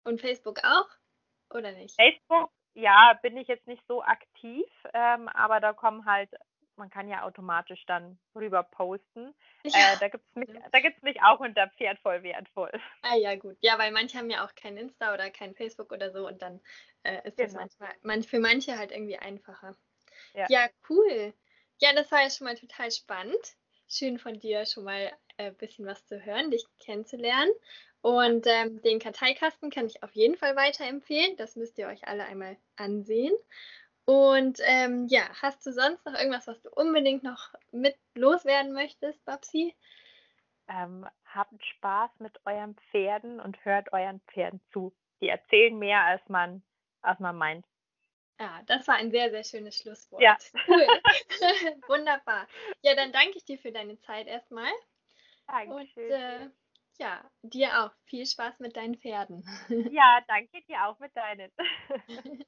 Und 0.06 0.20
Facebook 0.20 0.60
auch? 0.62 0.88
Oder 1.50 1.72
nicht? 1.72 1.96
Facebook, 1.96 2.50
ja, 2.74 3.18
bin 3.22 3.36
ich 3.36 3.48
jetzt 3.48 3.66
nicht 3.66 3.82
so 3.88 4.04
aktiv, 4.04 4.66
ähm, 4.94 5.28
aber 5.28 5.58
da 5.58 5.72
kommen 5.72 6.06
halt, 6.06 6.30
man 6.76 6.90
kann 6.90 7.08
ja 7.08 7.24
automatisch 7.24 7.84
dann 7.86 8.16
rüber 8.34 8.62
posten. 8.62 9.34
Ja. 9.64 9.94
Äh, 9.94 9.98
da 9.98 10.08
gibt 10.08 10.24
es 10.28 10.34
mich, 10.36 11.02
mich 11.02 11.22
auch 11.22 11.40
unter 11.40 11.68
Pferd 11.70 11.98
voll 11.98 12.22
wertvoll. 12.22 12.70
Ah 13.02 13.16
ja, 13.16 13.34
gut. 13.34 13.56
Ja, 13.62 13.78
weil 13.78 13.90
manche 13.90 14.16
haben 14.16 14.30
ja 14.30 14.46
auch 14.46 14.54
kein 14.54 14.76
Insta 14.76 15.12
oder 15.12 15.28
kein 15.30 15.56
Facebook 15.56 15.90
oder 15.90 16.12
so 16.12 16.28
und 16.28 16.40
dann 16.40 16.60
äh, 17.02 17.26
ist 17.26 17.36
genau. 17.36 17.48
das 17.48 17.54
manchmal 17.54 17.94
man, 18.02 18.22
für 18.22 18.38
manche 18.38 18.78
halt 18.78 18.92
irgendwie 18.92 19.18
einfacher. 19.18 19.76
Ja. 20.34 20.46
ja, 20.48 20.68
cool. 20.88 21.34
Ja, 21.78 21.92
das 21.94 22.12
war 22.12 22.22
ja 22.22 22.30
schon 22.30 22.46
mal 22.46 22.56
total 22.56 22.92
spannend. 22.92 23.56
Schön 23.88 24.18
von 24.18 24.38
dir 24.38 24.66
schon 24.66 24.84
mal 24.84 25.12
ein 25.36 25.46
äh, 25.48 25.50
bisschen 25.50 25.84
was 25.84 26.06
zu 26.06 26.24
hören, 26.24 26.52
dich 26.52 26.64
kennenzulernen. 26.78 27.50
Und 28.06 28.46
ähm, 28.46 28.80
den 28.82 29.00
Karteikasten 29.00 29.68
kann 29.68 29.86
ich 29.86 30.04
auf 30.04 30.14
jeden 30.14 30.36
Fall 30.36 30.54
weiterempfehlen. 30.54 31.36
Das 31.38 31.56
müsst 31.56 31.76
ihr 31.76 31.88
euch 31.88 32.06
alle 32.06 32.24
einmal 32.24 32.56
ansehen. 32.76 33.34
Und 34.04 34.60
ähm, 34.62 35.08
ja, 35.08 35.22
hast 35.42 35.66
du 35.66 35.72
sonst 35.72 36.06
noch 36.06 36.14
irgendwas, 36.14 36.46
was 36.46 36.62
du 36.62 36.70
unbedingt 36.70 37.24
noch 37.24 37.52
mit 37.72 37.96
loswerden 38.14 38.72
möchtest, 38.72 39.24
Babsi? 39.24 39.74
Ähm, 40.68 41.04
habt 41.24 41.52
Spaß 41.64 42.20
mit 42.20 42.38
euren 42.46 42.76
Pferden 42.92 43.40
und 43.40 43.64
hört 43.64 43.92
euren 43.92 44.20
Pferden 44.28 44.60
zu. 44.72 44.94
Die 45.20 45.28
erzählen 45.28 45.76
mehr, 45.76 46.02
als 46.02 46.22
man, 46.28 46.62
als 47.02 47.18
man 47.18 47.34
meint. 47.34 47.66
Ja, 48.38 48.62
das 48.66 48.86
war 48.86 48.94
ein 48.94 49.10
sehr, 49.10 49.30
sehr 49.30 49.42
schönes 49.42 49.78
Schlusswort. 49.78 50.22
Ja. 50.22 50.36
Cool. 50.68 50.86
Wunderbar. 51.88 52.46
Ja, 52.82 52.94
dann 52.94 53.10
danke 53.10 53.38
ich 53.38 53.44
dir 53.44 53.58
für 53.58 53.72
deine 53.72 53.98
Zeit 54.02 54.28
erstmal. 54.28 54.70
Dankeschön. 55.48 56.04
Und 56.04 56.10
äh, 56.12 56.50
ja, 56.98 57.30
dir 57.42 57.84
auch. 57.84 57.92
Viel 58.04 58.26
Spaß 58.26 58.60
mit 58.60 58.76
deinen 58.76 58.96
Pferden. 58.96 59.44
Ja, 59.90 60.20
danke 60.28 60.62
dir 60.68 60.86
auch 60.86 60.98
mit 60.98 61.14
deinen. 61.16 61.50